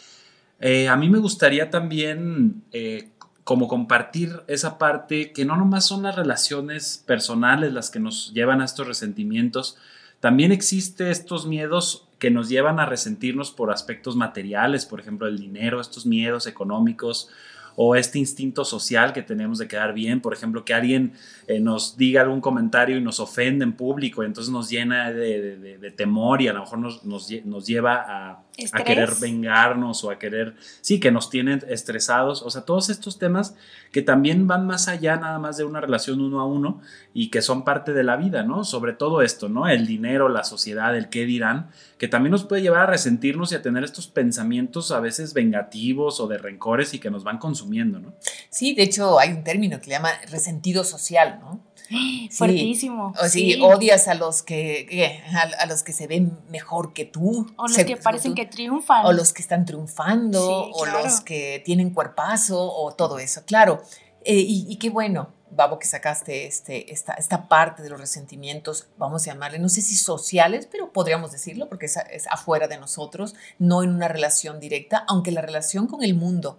eh, 0.61 0.87
a 0.87 0.95
mí 0.95 1.09
me 1.09 1.17
gustaría 1.17 1.69
también 1.69 2.63
eh, 2.71 3.09
como 3.43 3.67
compartir 3.67 4.41
esa 4.47 4.77
parte 4.77 5.31
que 5.31 5.45
no 5.45 5.55
nomás 5.57 5.85
son 5.85 6.03
las 6.03 6.15
relaciones 6.15 7.03
personales 7.05 7.73
las 7.73 7.89
que 7.89 7.99
nos 7.99 8.33
llevan 8.33 8.61
a 8.61 8.65
estos 8.65 8.87
resentimientos, 8.87 9.77
también 10.19 10.51
existe 10.53 11.11
estos 11.11 11.45
miedos 11.45 12.07
que 12.19 12.31
nos 12.31 12.47
llevan 12.47 12.79
a 12.79 12.85
resentirnos 12.85 13.51
por 13.51 13.71
aspectos 13.71 14.15
materiales, 14.15 14.85
por 14.85 15.01
ejemplo, 15.01 15.27
el 15.27 15.37
dinero, 15.37 15.81
estos 15.81 16.05
miedos 16.05 16.47
económicos 16.47 17.29
o 17.75 17.95
este 17.95 18.19
instinto 18.19 18.65
social 18.65 19.13
que 19.13 19.21
tenemos 19.21 19.57
de 19.57 19.67
quedar 19.67 19.93
bien, 19.93 20.21
por 20.21 20.33
ejemplo, 20.33 20.65
que 20.65 20.73
alguien 20.73 21.13
eh, 21.47 21.59
nos 21.59 21.97
diga 21.97 22.21
algún 22.21 22.41
comentario 22.41 22.97
y 22.97 23.01
nos 23.01 23.19
ofende 23.19 23.63
en 23.63 23.73
público, 23.73 24.23
entonces 24.23 24.51
nos 24.51 24.69
llena 24.69 25.11
de, 25.11 25.93
temor 25.95 26.41
y 26.41 26.47
a 26.47 26.53
lo 26.53 26.61
mejor 26.61 26.79
nos, 26.79 27.03
nos, 27.05 27.29
nos 27.45 27.67
lleva 27.67 27.95
a, 27.95 28.43
a, 28.71 28.83
querer 28.83 29.11
vengarnos 29.19 30.03
o 30.03 30.11
a 30.11 30.19
querer, 30.19 30.55
sí, 30.81 30.99
que 30.99 31.11
nos 31.11 31.29
tienen 31.29 31.63
estresados, 31.67 32.41
o 32.43 32.49
sea, 32.49 32.61
todos 32.61 32.89
estos 32.89 33.17
temas 33.17 33.55
que 33.91 34.01
también 34.01 34.47
van 34.47 34.65
más 34.65 34.87
allá 34.87 35.17
nada 35.17 35.39
más 35.39 35.57
de 35.57 35.63
una 35.63 35.81
relación 35.81 36.21
uno 36.21 36.39
a 36.39 36.45
uno 36.45 36.81
y 37.13 37.29
que 37.29 37.41
son 37.41 37.63
parte 37.63 37.93
de 37.93 38.03
la 38.03 38.15
vida, 38.15 38.43
¿no? 38.43 38.63
Sobre 38.63 38.93
todo 38.93 39.21
esto, 39.21 39.49
¿no? 39.49 39.67
El 39.67 39.85
dinero, 39.85 40.29
la 40.29 40.43
sociedad, 40.43 40.95
el 40.95 41.09
qué 41.09 41.25
dirán, 41.25 41.69
que 41.97 42.07
también 42.07 42.31
nos 42.31 42.43
puede 42.43 42.61
llevar 42.61 42.81
a 42.81 42.85
resentirnos 42.87 43.51
y 43.51 43.55
a 43.55 43.61
tener 43.61 43.83
estos 43.83 44.07
pensamientos 44.07 44.91
a 44.91 44.99
veces 44.99 45.33
vengativos 45.33 46.19
o 46.19 46.27
de 46.27 46.37
rencores 46.37 46.93
y 46.93 46.99
que 46.99 47.11
nos 47.11 47.23
van 47.23 47.37
consumiendo, 47.37 47.62
¿no? 47.99 48.13
Sí, 48.49 48.73
de 48.73 48.83
hecho 48.83 49.19
hay 49.19 49.31
un 49.31 49.43
término 49.43 49.79
que 49.79 49.87
le 49.87 49.93
llama 49.93 50.11
resentido 50.29 50.83
social, 50.83 51.39
¿no? 51.39 51.61
Fuertísimo. 52.31 53.13
O 53.21 53.27
sí, 53.27 53.59
odias 53.61 54.07
a 54.07 54.13
los 54.13 54.41
que 54.41 55.21
a, 55.59 55.65
los 55.65 55.83
que 55.83 55.93
se 55.93 56.07
ven 56.07 56.37
mejor 56.49 56.93
que 56.93 57.05
tú. 57.05 57.51
O 57.57 57.67
los 57.67 57.77
que 57.77 57.97
parecen 57.97 58.35
que 58.35 58.45
triunfan. 58.45 59.05
O 59.05 59.11
los 59.11 59.33
que 59.33 59.41
están 59.41 59.65
triunfando, 59.65 60.69
o 60.69 60.85
los 60.85 61.21
que 61.21 61.61
tienen 61.65 61.91
cuerpazo, 61.91 62.59
o 62.59 62.93
todo 62.93 63.19
eso. 63.19 63.43
Claro. 63.45 63.83
Eh, 64.25 64.45
y, 64.47 64.77
qué 64.77 64.89
bueno, 64.89 65.33
Babo, 65.51 65.79
que 65.79 65.85
sacaste 65.85 66.45
este, 66.47 66.93
esta, 66.93 67.13
esta 67.15 67.49
parte 67.49 67.83
de 67.83 67.89
los 67.89 67.99
resentimientos, 67.99 68.87
vamos 68.97 69.23
a 69.23 69.33
llamarle, 69.33 69.59
no 69.59 69.67
sé 69.67 69.81
si 69.81 69.97
sociales, 69.97 70.65
pero 70.71 70.93
podríamos 70.93 71.33
decirlo, 71.33 71.67
porque 71.67 71.87
es, 71.87 71.97
es 72.09 72.27
afuera 72.27 72.69
de 72.69 72.77
nosotros, 72.77 73.35
no 73.59 73.83
en 73.83 73.89
una 73.89 74.07
relación 74.07 74.61
directa, 74.61 75.03
aunque 75.09 75.31
la 75.31 75.41
relación 75.41 75.87
con 75.87 76.03
el 76.03 76.15
mundo, 76.15 76.57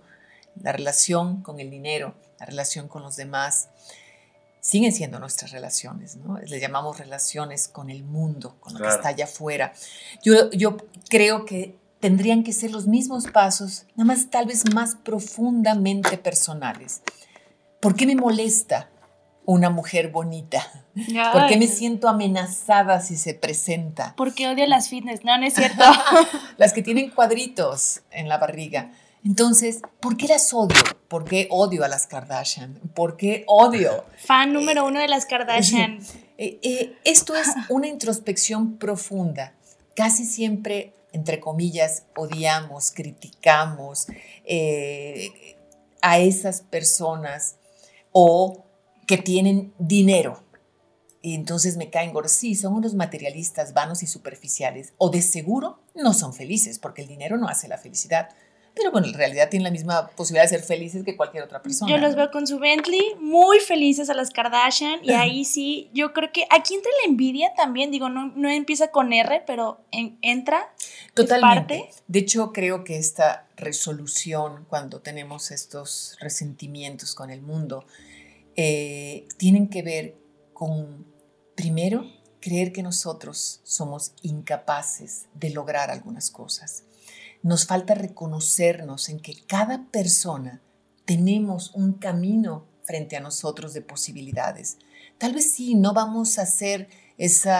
la 0.62 0.72
relación 0.72 1.42
con 1.42 1.60
el 1.60 1.70
dinero, 1.70 2.14
la 2.38 2.46
relación 2.46 2.88
con 2.88 3.02
los 3.02 3.16
demás, 3.16 3.68
siguen 4.60 4.92
siendo 4.92 5.20
nuestras 5.20 5.50
relaciones, 5.50 6.16
¿no? 6.16 6.38
Le 6.38 6.58
llamamos 6.58 6.98
relaciones 6.98 7.68
con 7.68 7.90
el 7.90 8.02
mundo, 8.02 8.56
con 8.60 8.72
lo 8.72 8.80
que 8.80 8.88
está 8.88 9.08
allá 9.08 9.26
afuera. 9.26 9.74
Yo, 10.22 10.50
yo 10.52 10.78
creo 11.10 11.44
que 11.44 11.76
tendrían 12.00 12.42
que 12.44 12.52
ser 12.52 12.70
los 12.70 12.86
mismos 12.86 13.26
pasos, 13.26 13.84
nada 13.94 14.06
más 14.06 14.30
tal 14.30 14.46
vez 14.46 14.72
más 14.72 14.94
profundamente 14.94 16.16
personales. 16.18 17.02
¿Por 17.80 17.94
qué 17.94 18.06
me 18.06 18.14
molesta 18.16 18.88
una 19.44 19.68
mujer 19.68 20.10
bonita? 20.10 20.66
¿Por 21.32 21.46
qué 21.46 21.58
me 21.58 21.66
siento 21.66 22.08
amenazada 22.08 23.00
si 23.00 23.16
se 23.16 23.34
presenta? 23.34 24.14
Porque 24.16 24.48
odio 24.48 24.66
las 24.66 24.88
fitness, 24.88 25.24
no, 25.24 25.36
no 25.36 25.44
es 25.46 25.54
cierto. 25.54 25.84
las 26.56 26.72
que 26.72 26.82
tienen 26.82 27.10
cuadritos 27.10 28.00
en 28.10 28.28
la 28.28 28.38
barriga. 28.38 28.92
Entonces, 29.24 29.80
¿por 30.00 30.18
qué 30.18 30.28
las 30.28 30.52
odio? 30.52 30.76
¿Por 31.08 31.24
qué 31.24 31.48
odio 31.50 31.82
a 31.82 31.88
las 31.88 32.06
Kardashian? 32.06 32.74
¿Por 32.94 33.16
qué 33.16 33.44
odio? 33.46 34.04
Fan 34.18 34.52
número 34.52 34.84
uno 34.86 35.00
de 35.00 35.08
las 35.08 35.26
Kardashian. 35.26 36.00
Eh, 36.36 36.58
eh, 36.62 36.98
esto 37.04 37.36
es 37.36 37.46
una 37.68 37.86
introspección 37.86 38.76
profunda. 38.76 39.54
Casi 39.94 40.24
siempre, 40.24 40.92
entre 41.12 41.38
comillas, 41.38 42.06
odiamos, 42.16 42.90
criticamos 42.90 44.08
eh, 44.44 45.56
a 46.02 46.18
esas 46.18 46.62
personas 46.62 47.54
o 48.10 48.64
que 49.06 49.16
tienen 49.16 49.72
dinero. 49.78 50.42
Y 51.22 51.36
entonces 51.36 51.76
me 51.76 51.88
caen 51.88 52.12
gordos. 52.12 52.32
Sí, 52.32 52.56
son 52.56 52.74
unos 52.74 52.94
materialistas 52.94 53.72
vanos 53.72 54.02
y 54.02 54.08
superficiales. 54.08 54.92
O 54.98 55.10
de 55.10 55.22
seguro 55.22 55.78
no 55.94 56.14
son 56.14 56.34
felices, 56.34 56.80
porque 56.80 57.02
el 57.02 57.08
dinero 57.08 57.36
no 57.36 57.46
hace 57.46 57.68
la 57.68 57.78
felicidad 57.78 58.28
pero 58.74 58.90
bueno, 58.90 59.06
en 59.06 59.14
realidad 59.14 59.48
tienen 59.48 59.64
la 59.64 59.70
misma 59.70 60.08
posibilidad 60.08 60.44
de 60.44 60.48
ser 60.48 60.62
felices 60.62 61.04
que 61.04 61.16
cualquier 61.16 61.44
otra 61.44 61.62
persona. 61.62 61.90
Yo 61.90 61.98
los 61.98 62.16
veo 62.16 62.30
con 62.30 62.46
su 62.46 62.58
Bentley, 62.58 63.14
muy 63.20 63.60
felices 63.60 64.10
a 64.10 64.14
las 64.14 64.30
Kardashian, 64.30 65.04
y 65.04 65.12
ahí 65.12 65.44
sí, 65.44 65.90
yo 65.94 66.12
creo 66.12 66.32
que 66.32 66.46
aquí 66.50 66.74
entra 66.74 66.90
la 67.02 67.10
envidia 67.10 67.52
también, 67.54 67.92
digo, 67.92 68.08
no, 68.08 68.32
no 68.34 68.50
empieza 68.50 68.88
con 68.88 69.12
R, 69.12 69.44
pero 69.46 69.80
entra. 69.92 70.74
Totalmente. 71.14 71.88
De 72.08 72.18
hecho, 72.18 72.52
creo 72.52 72.82
que 72.82 72.98
esta 72.98 73.46
resolución, 73.56 74.66
cuando 74.68 75.00
tenemos 75.00 75.52
estos 75.52 76.16
resentimientos 76.20 77.14
con 77.14 77.30
el 77.30 77.42
mundo, 77.42 77.84
eh, 78.56 79.28
tienen 79.36 79.68
que 79.68 79.82
ver 79.82 80.16
con, 80.52 81.06
primero, 81.54 82.10
creer 82.40 82.72
que 82.72 82.82
nosotros 82.82 83.60
somos 83.62 84.14
incapaces 84.22 85.26
de 85.34 85.50
lograr 85.50 85.90
algunas 85.90 86.30
cosas 86.30 86.84
nos 87.44 87.66
falta 87.66 87.94
reconocernos 87.94 89.10
en 89.10 89.20
que 89.20 89.36
cada 89.46 89.84
persona 89.90 90.62
tenemos 91.04 91.72
un 91.74 91.92
camino 91.92 92.64
frente 92.82 93.18
a 93.18 93.20
nosotros 93.20 93.74
de 93.74 93.82
posibilidades. 93.82 94.78
Tal 95.18 95.34
vez 95.34 95.52
sí, 95.52 95.74
no 95.74 95.92
vamos 95.92 96.38
a 96.38 96.46
ser 96.46 96.88
ese 97.18 97.50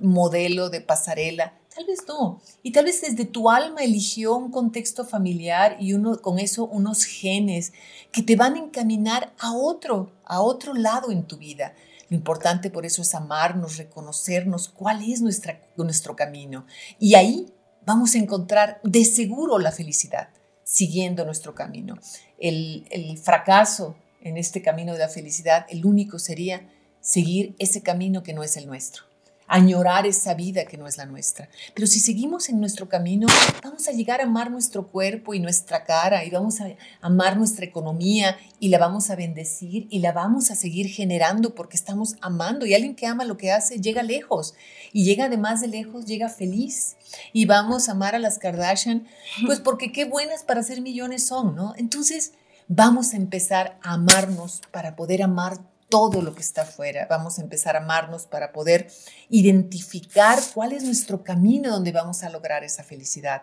modelo 0.00 0.70
de 0.70 0.80
pasarela, 0.80 1.56
tal 1.72 1.86
vez 1.86 2.00
no. 2.08 2.40
Y 2.64 2.72
tal 2.72 2.86
vez 2.86 3.00
desde 3.00 3.26
tu 3.26 3.48
alma 3.48 3.82
eligió 3.82 4.34
un 4.34 4.50
contexto 4.50 5.04
familiar 5.04 5.76
y 5.78 5.92
uno, 5.92 6.20
con 6.20 6.40
eso 6.40 6.66
unos 6.66 7.04
genes 7.04 7.72
que 8.10 8.24
te 8.24 8.34
van 8.34 8.54
a 8.54 8.58
encaminar 8.58 9.32
a 9.38 9.52
otro, 9.52 10.10
a 10.24 10.40
otro 10.40 10.74
lado 10.74 11.12
en 11.12 11.22
tu 11.22 11.36
vida. 11.36 11.74
Lo 12.08 12.16
importante 12.16 12.70
por 12.70 12.84
eso 12.84 13.02
es 13.02 13.14
amarnos, 13.14 13.76
reconocernos 13.76 14.68
cuál 14.68 15.08
es 15.08 15.20
nuestra, 15.20 15.60
nuestro 15.76 16.16
camino. 16.16 16.66
Y 16.98 17.14
ahí 17.14 17.52
vamos 17.88 18.14
a 18.14 18.18
encontrar 18.18 18.80
de 18.84 19.02
seguro 19.06 19.58
la 19.58 19.72
felicidad 19.72 20.28
siguiendo 20.62 21.24
nuestro 21.24 21.54
camino. 21.54 21.98
El, 22.38 22.86
el, 22.90 23.16
fracaso 23.16 23.96
en 24.20 24.36
este 24.36 24.60
camino 24.60 24.92
de 24.92 24.98
la 24.98 25.08
felicidad, 25.08 25.64
el 25.70 25.86
único 25.86 26.18
sería 26.18 26.68
seguir 27.00 27.56
ese 27.58 27.82
camino 27.82 28.22
que 28.22 28.34
no 28.34 28.42
es 28.42 28.58
el 28.58 28.66
nuestro 28.66 29.07
añorar 29.48 30.06
esa 30.06 30.34
vida 30.34 30.66
que 30.66 30.76
no 30.76 30.86
es 30.86 30.98
la 30.98 31.06
nuestra. 31.06 31.48
Pero 31.74 31.86
si 31.86 32.00
seguimos 32.00 32.48
en 32.48 32.60
nuestro 32.60 32.88
camino, 32.88 33.26
vamos 33.64 33.88
a 33.88 33.92
llegar 33.92 34.20
a 34.20 34.24
amar 34.24 34.50
nuestro 34.50 34.88
cuerpo 34.88 35.34
y 35.34 35.40
nuestra 35.40 35.84
cara 35.84 36.24
y 36.24 36.30
vamos 36.30 36.60
a 36.60 36.68
amar 37.00 37.36
nuestra 37.36 37.64
economía 37.64 38.38
y 38.60 38.68
la 38.68 38.78
vamos 38.78 39.10
a 39.10 39.16
bendecir 39.16 39.88
y 39.90 40.00
la 40.00 40.12
vamos 40.12 40.50
a 40.50 40.54
seguir 40.54 40.88
generando 40.88 41.54
porque 41.54 41.76
estamos 41.76 42.16
amando 42.20 42.66
y 42.66 42.74
alguien 42.74 42.94
que 42.94 43.06
ama 43.06 43.24
lo 43.24 43.38
que 43.38 43.50
hace 43.50 43.80
llega 43.80 44.02
lejos 44.02 44.54
y 44.92 45.04
llega 45.04 45.24
además 45.24 45.60
de 45.60 45.68
lejos, 45.68 46.04
llega 46.04 46.28
feliz 46.28 46.96
y 47.32 47.46
vamos 47.46 47.88
a 47.88 47.92
amar 47.92 48.14
a 48.14 48.18
las 48.18 48.38
Kardashian, 48.38 49.06
pues 49.46 49.60
porque 49.60 49.92
qué 49.92 50.04
buenas 50.04 50.42
para 50.42 50.60
hacer 50.60 50.82
millones 50.82 51.26
son, 51.26 51.56
¿no? 51.56 51.72
Entonces, 51.76 52.32
vamos 52.68 53.14
a 53.14 53.16
empezar 53.16 53.78
a 53.82 53.94
amarnos 53.94 54.60
para 54.70 54.94
poder 54.94 55.22
amar 55.22 55.58
todo 55.88 56.22
lo 56.22 56.34
que 56.34 56.42
está 56.42 56.62
afuera. 56.62 57.06
Vamos 57.08 57.38
a 57.38 57.42
empezar 57.42 57.76
a 57.76 57.80
amarnos 57.80 58.26
para 58.26 58.52
poder 58.52 58.90
identificar 59.28 60.38
cuál 60.54 60.72
es 60.72 60.82
nuestro 60.82 61.24
camino 61.24 61.70
donde 61.70 61.92
vamos 61.92 62.22
a 62.22 62.30
lograr 62.30 62.64
esa 62.64 62.84
felicidad. 62.84 63.42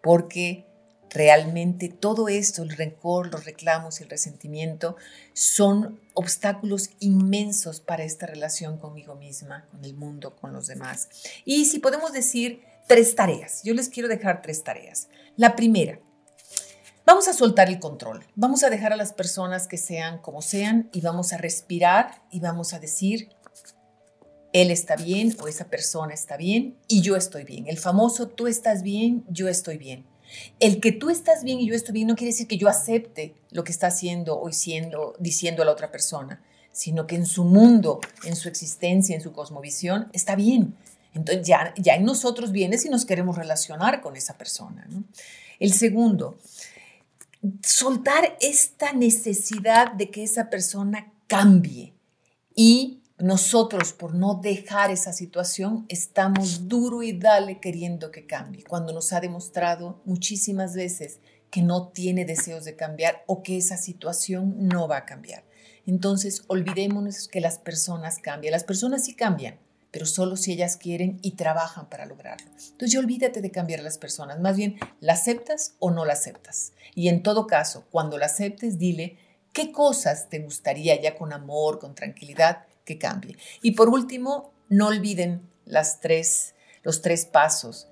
Porque 0.00 0.66
realmente 1.10 1.88
todo 1.88 2.28
esto, 2.28 2.62
el 2.62 2.70
rencor, 2.70 3.30
los 3.32 3.44
reclamos 3.44 4.00
y 4.00 4.04
el 4.04 4.10
resentimiento, 4.10 4.96
son 5.32 6.00
obstáculos 6.14 6.90
inmensos 7.00 7.80
para 7.80 8.04
esta 8.04 8.26
relación 8.26 8.78
conmigo 8.78 9.14
misma, 9.14 9.66
con 9.70 9.84
el 9.84 9.94
mundo, 9.94 10.36
con 10.36 10.52
los 10.52 10.66
demás. 10.66 11.08
Y 11.44 11.66
si 11.66 11.78
podemos 11.78 12.12
decir 12.12 12.62
tres 12.86 13.14
tareas, 13.14 13.62
yo 13.62 13.74
les 13.74 13.88
quiero 13.88 14.08
dejar 14.08 14.42
tres 14.42 14.64
tareas. 14.64 15.08
La 15.36 15.54
primera, 15.56 15.98
Vamos 17.12 17.28
a 17.28 17.34
soltar 17.34 17.68
el 17.68 17.78
control, 17.78 18.24
vamos 18.36 18.64
a 18.64 18.70
dejar 18.70 18.94
a 18.94 18.96
las 18.96 19.12
personas 19.12 19.68
que 19.68 19.76
sean 19.76 20.16
como 20.16 20.40
sean 20.40 20.88
y 20.94 21.02
vamos 21.02 21.34
a 21.34 21.36
respirar 21.36 22.22
y 22.30 22.40
vamos 22.40 22.72
a 22.72 22.78
decir, 22.78 23.28
él 24.54 24.70
está 24.70 24.96
bien 24.96 25.36
o 25.38 25.46
esa 25.46 25.66
persona 25.66 26.14
está 26.14 26.38
bien 26.38 26.78
y 26.88 27.02
yo 27.02 27.14
estoy 27.16 27.44
bien. 27.44 27.66
El 27.68 27.76
famoso 27.76 28.28
tú 28.28 28.46
estás 28.46 28.82
bien, 28.82 29.26
yo 29.28 29.50
estoy 29.50 29.76
bien. 29.76 30.06
El 30.58 30.80
que 30.80 30.90
tú 30.90 31.10
estás 31.10 31.44
bien 31.44 31.60
y 31.60 31.68
yo 31.68 31.74
estoy 31.74 31.92
bien 31.92 32.08
no 32.08 32.16
quiere 32.16 32.32
decir 32.32 32.48
que 32.48 32.56
yo 32.56 32.66
acepte 32.66 33.34
lo 33.50 33.62
que 33.62 33.72
está 33.72 33.88
haciendo 33.88 34.40
o 34.40 34.48
diciendo, 34.48 35.14
diciendo 35.18 35.60
a 35.60 35.66
la 35.66 35.72
otra 35.72 35.90
persona, 35.90 36.42
sino 36.72 37.06
que 37.06 37.16
en 37.16 37.26
su 37.26 37.44
mundo, 37.44 38.00
en 38.24 38.36
su 38.36 38.48
existencia, 38.48 39.14
en 39.14 39.20
su 39.20 39.32
cosmovisión, 39.32 40.08
está 40.14 40.34
bien. 40.34 40.78
Entonces 41.12 41.46
ya, 41.46 41.74
ya 41.76 41.94
en 41.94 42.06
nosotros 42.06 42.52
viene 42.52 42.78
si 42.78 42.88
nos 42.88 43.04
queremos 43.04 43.36
relacionar 43.36 44.00
con 44.00 44.16
esa 44.16 44.38
persona. 44.38 44.88
El 45.62 45.72
segundo, 45.72 46.38
soltar 47.62 48.36
esta 48.40 48.92
necesidad 48.92 49.92
de 49.92 50.10
que 50.10 50.22
esa 50.22 50.50
persona 50.50 51.12
cambie 51.26 51.94
y 52.54 53.02
nosotros 53.18 53.92
por 53.92 54.14
no 54.14 54.40
dejar 54.42 54.90
esa 54.90 55.12
situación 55.12 55.86
estamos 55.88 56.68
duro 56.68 57.02
y 57.02 57.12
dale 57.12 57.60
queriendo 57.60 58.10
que 58.10 58.26
cambie, 58.26 58.64
cuando 58.64 58.92
nos 58.92 59.12
ha 59.12 59.20
demostrado 59.20 60.02
muchísimas 60.04 60.74
veces 60.74 61.20
que 61.50 61.62
no 61.62 61.88
tiene 61.88 62.24
deseos 62.24 62.64
de 62.64 62.76
cambiar 62.76 63.22
o 63.26 63.42
que 63.42 63.58
esa 63.58 63.76
situación 63.76 64.68
no 64.68 64.88
va 64.88 64.98
a 64.98 65.06
cambiar. 65.06 65.44
Entonces, 65.86 66.44
olvidémonos 66.46 67.28
que 67.28 67.40
las 67.40 67.58
personas 67.58 68.18
cambian. 68.18 68.52
Las 68.52 68.64
personas 68.64 69.04
sí 69.04 69.14
cambian, 69.14 69.58
pero 69.92 70.06
solo 70.06 70.36
si 70.36 70.52
ellas 70.52 70.76
quieren 70.76 71.18
y 71.22 71.32
trabajan 71.32 71.88
para 71.88 72.06
lograrlo. 72.06 72.50
Entonces, 72.70 72.98
olvídate 72.98 73.42
de 73.42 73.50
cambiar 73.52 73.80
a 73.80 73.84
las 73.84 73.98
personas, 73.98 74.40
más 74.40 74.56
bien, 74.56 74.78
¿la 75.00 75.12
aceptas 75.12 75.74
o 75.78 75.90
no 75.90 76.04
la 76.04 76.14
aceptas? 76.14 76.72
Y 76.94 77.08
en 77.08 77.22
todo 77.22 77.46
caso, 77.46 77.84
cuando 77.90 78.18
la 78.18 78.26
aceptes, 78.26 78.78
dile 78.78 79.18
qué 79.52 79.70
cosas 79.70 80.30
te 80.30 80.40
gustaría 80.40 81.00
ya 81.00 81.16
con 81.16 81.32
amor, 81.32 81.78
con 81.78 81.94
tranquilidad, 81.94 82.64
que 82.84 82.98
cambie. 82.98 83.36
Y 83.60 83.72
por 83.72 83.90
último, 83.90 84.52
no 84.68 84.88
olviden 84.88 85.48
las 85.66 86.00
tres, 86.00 86.54
los 86.82 87.02
tres 87.02 87.26
pasos. 87.26 87.88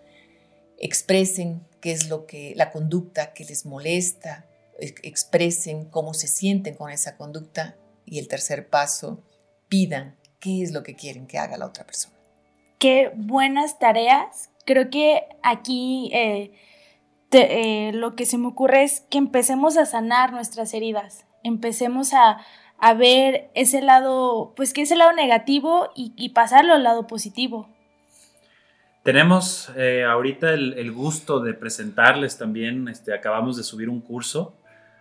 Expresen 0.79 1.67
qué 1.81 1.93
es 1.93 2.09
lo 2.09 2.27
que, 2.27 2.55
la 2.57 2.71
conducta 2.71 3.35
que 3.35 3.45
les 3.45 3.67
molesta, 3.67 4.47
expresen 4.79 5.85
cómo 5.85 6.15
se 6.15 6.29
sienten 6.29 6.75
con 6.75 6.91
esa 6.91 7.17
conducta. 7.19 7.77
Y 8.07 8.19
el 8.19 8.27
tercer 8.27 8.69
paso, 8.69 9.23
pidan 9.69 10.17
qué 10.40 10.62
es 10.62 10.72
lo 10.72 10.83
que 10.83 10.96
quieren 10.96 11.26
que 11.26 11.38
haga 11.38 11.57
la 11.57 11.66
otra 11.66 11.85
persona. 11.85 12.14
Qué 12.79 13.12
buenas 13.14 13.79
tareas. 13.79 14.50
Creo 14.64 14.90
que 14.90 15.22
aquí 15.42 16.11
eh, 16.14 16.53
eh, 17.33 17.92
lo 17.92 18.16
que 18.16 18.26
se 18.26 18.38
me 18.38 18.48
ocurre 18.48 18.83
es 18.83 19.03
que 19.11 19.18
empecemos 19.18 19.76
a 19.76 19.87
sanar 19.87 20.33
nuestras 20.33 20.74
heridas, 20.74 21.26
empecemos 21.44 22.14
a, 22.14 22.38
a 22.79 22.94
ver 22.94 23.50
ese 23.55 23.83
lado, 23.83 24.55
pues 24.57 24.72
que 24.72 24.83
es 24.83 24.90
el 24.90 24.98
lado 24.98 25.12
negativo 25.12 25.90
y, 25.94 26.31
pasarlo 26.31 26.72
al 26.72 26.83
lado 26.83 27.07
positivo. 27.07 27.68
Tenemos 29.03 29.70
eh, 29.76 30.05
ahorita 30.05 30.53
el, 30.53 30.92
gusto 30.92 31.40
de 31.40 31.55
presentarles 31.55 32.38
también, 32.38 32.88
este, 32.88 33.14
acabamos 33.14 33.57
de 33.57 33.62
subir 33.62 33.88
un 33.88 34.00
curso 34.00 34.55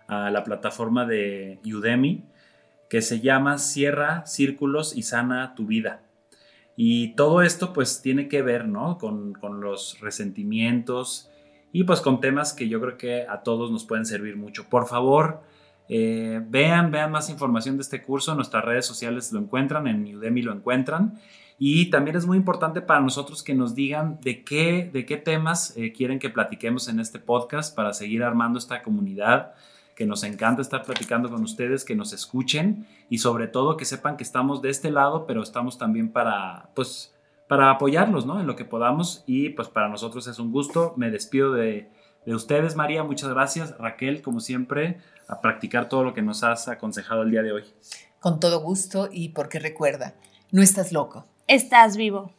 a 0.08 0.30
la 0.30 0.44
plataforma 0.44 1.06
de 1.06 1.60
Udemy 1.64 2.24
que 2.90 3.00
se 3.00 3.20
llama 3.20 3.56
Cierra 3.56 4.26
Círculos 4.26 4.94
y 4.94 5.04
Sana 5.04 5.54
tu 5.54 5.64
Vida. 5.64 6.02
Y 6.76 7.14
todo 7.14 7.40
esto 7.40 7.72
pues 7.72 8.02
tiene 8.02 8.28
que 8.28 8.42
ver, 8.42 8.66
¿no? 8.66 8.98
Con, 8.98 9.32
con 9.32 9.60
los 9.60 9.98
resentimientos 10.00 11.30
y 11.72 11.84
pues 11.84 12.00
con 12.00 12.20
temas 12.20 12.52
que 12.52 12.68
yo 12.68 12.80
creo 12.80 12.98
que 12.98 13.26
a 13.28 13.42
todos 13.42 13.70
nos 13.70 13.84
pueden 13.84 14.04
servir 14.04 14.36
mucho. 14.36 14.68
Por 14.68 14.88
favor, 14.88 15.40
eh, 15.88 16.42
vean, 16.48 16.90
vean 16.90 17.12
más 17.12 17.30
información 17.30 17.76
de 17.76 17.82
este 17.82 18.02
curso. 18.02 18.32
En 18.32 18.38
nuestras 18.38 18.64
redes 18.64 18.86
sociales 18.86 19.32
lo 19.32 19.38
encuentran, 19.38 19.86
en 19.86 20.16
Udemy 20.16 20.42
lo 20.42 20.52
encuentran. 20.52 21.20
Y 21.58 21.90
también 21.90 22.16
es 22.16 22.26
muy 22.26 22.38
importante 22.38 22.80
para 22.80 23.00
nosotros 23.00 23.44
que 23.44 23.54
nos 23.54 23.74
digan 23.74 24.18
de 24.22 24.42
qué, 24.42 24.90
de 24.92 25.06
qué 25.06 25.16
temas 25.16 25.76
eh, 25.76 25.92
quieren 25.92 26.18
que 26.18 26.30
platiquemos 26.30 26.88
en 26.88 26.98
este 26.98 27.20
podcast 27.20 27.76
para 27.76 27.92
seguir 27.92 28.24
armando 28.24 28.58
esta 28.58 28.82
comunidad 28.82 29.52
que 30.00 30.06
nos 30.06 30.24
encanta 30.24 30.62
estar 30.62 30.82
platicando 30.82 31.28
con 31.28 31.42
ustedes, 31.42 31.84
que 31.84 31.94
nos 31.94 32.14
escuchen 32.14 32.86
y 33.10 33.18
sobre 33.18 33.48
todo 33.48 33.76
que 33.76 33.84
sepan 33.84 34.16
que 34.16 34.22
estamos 34.22 34.62
de 34.62 34.70
este 34.70 34.90
lado, 34.90 35.26
pero 35.26 35.42
estamos 35.42 35.76
también 35.76 36.10
para, 36.10 36.70
pues, 36.74 37.14
para 37.50 37.70
apoyarlos, 37.70 38.24
¿no? 38.24 38.40
En 38.40 38.46
lo 38.46 38.56
que 38.56 38.64
podamos 38.64 39.22
y 39.26 39.50
pues 39.50 39.68
para 39.68 39.90
nosotros 39.90 40.26
es 40.26 40.38
un 40.38 40.52
gusto. 40.52 40.94
Me 40.96 41.10
despido 41.10 41.52
de, 41.52 41.90
de 42.24 42.34
ustedes, 42.34 42.76
María, 42.76 43.04
muchas 43.04 43.28
gracias. 43.28 43.76
Raquel, 43.76 44.22
como 44.22 44.40
siempre, 44.40 45.02
a 45.28 45.42
practicar 45.42 45.90
todo 45.90 46.02
lo 46.02 46.14
que 46.14 46.22
nos 46.22 46.44
has 46.44 46.68
aconsejado 46.68 47.20
el 47.20 47.30
día 47.30 47.42
de 47.42 47.52
hoy. 47.52 47.64
Con 48.20 48.40
todo 48.40 48.62
gusto 48.62 49.10
y 49.12 49.28
porque 49.28 49.58
recuerda, 49.58 50.14
no 50.50 50.62
estás 50.62 50.92
loco. 50.92 51.26
Estás 51.46 51.98
vivo. 51.98 52.32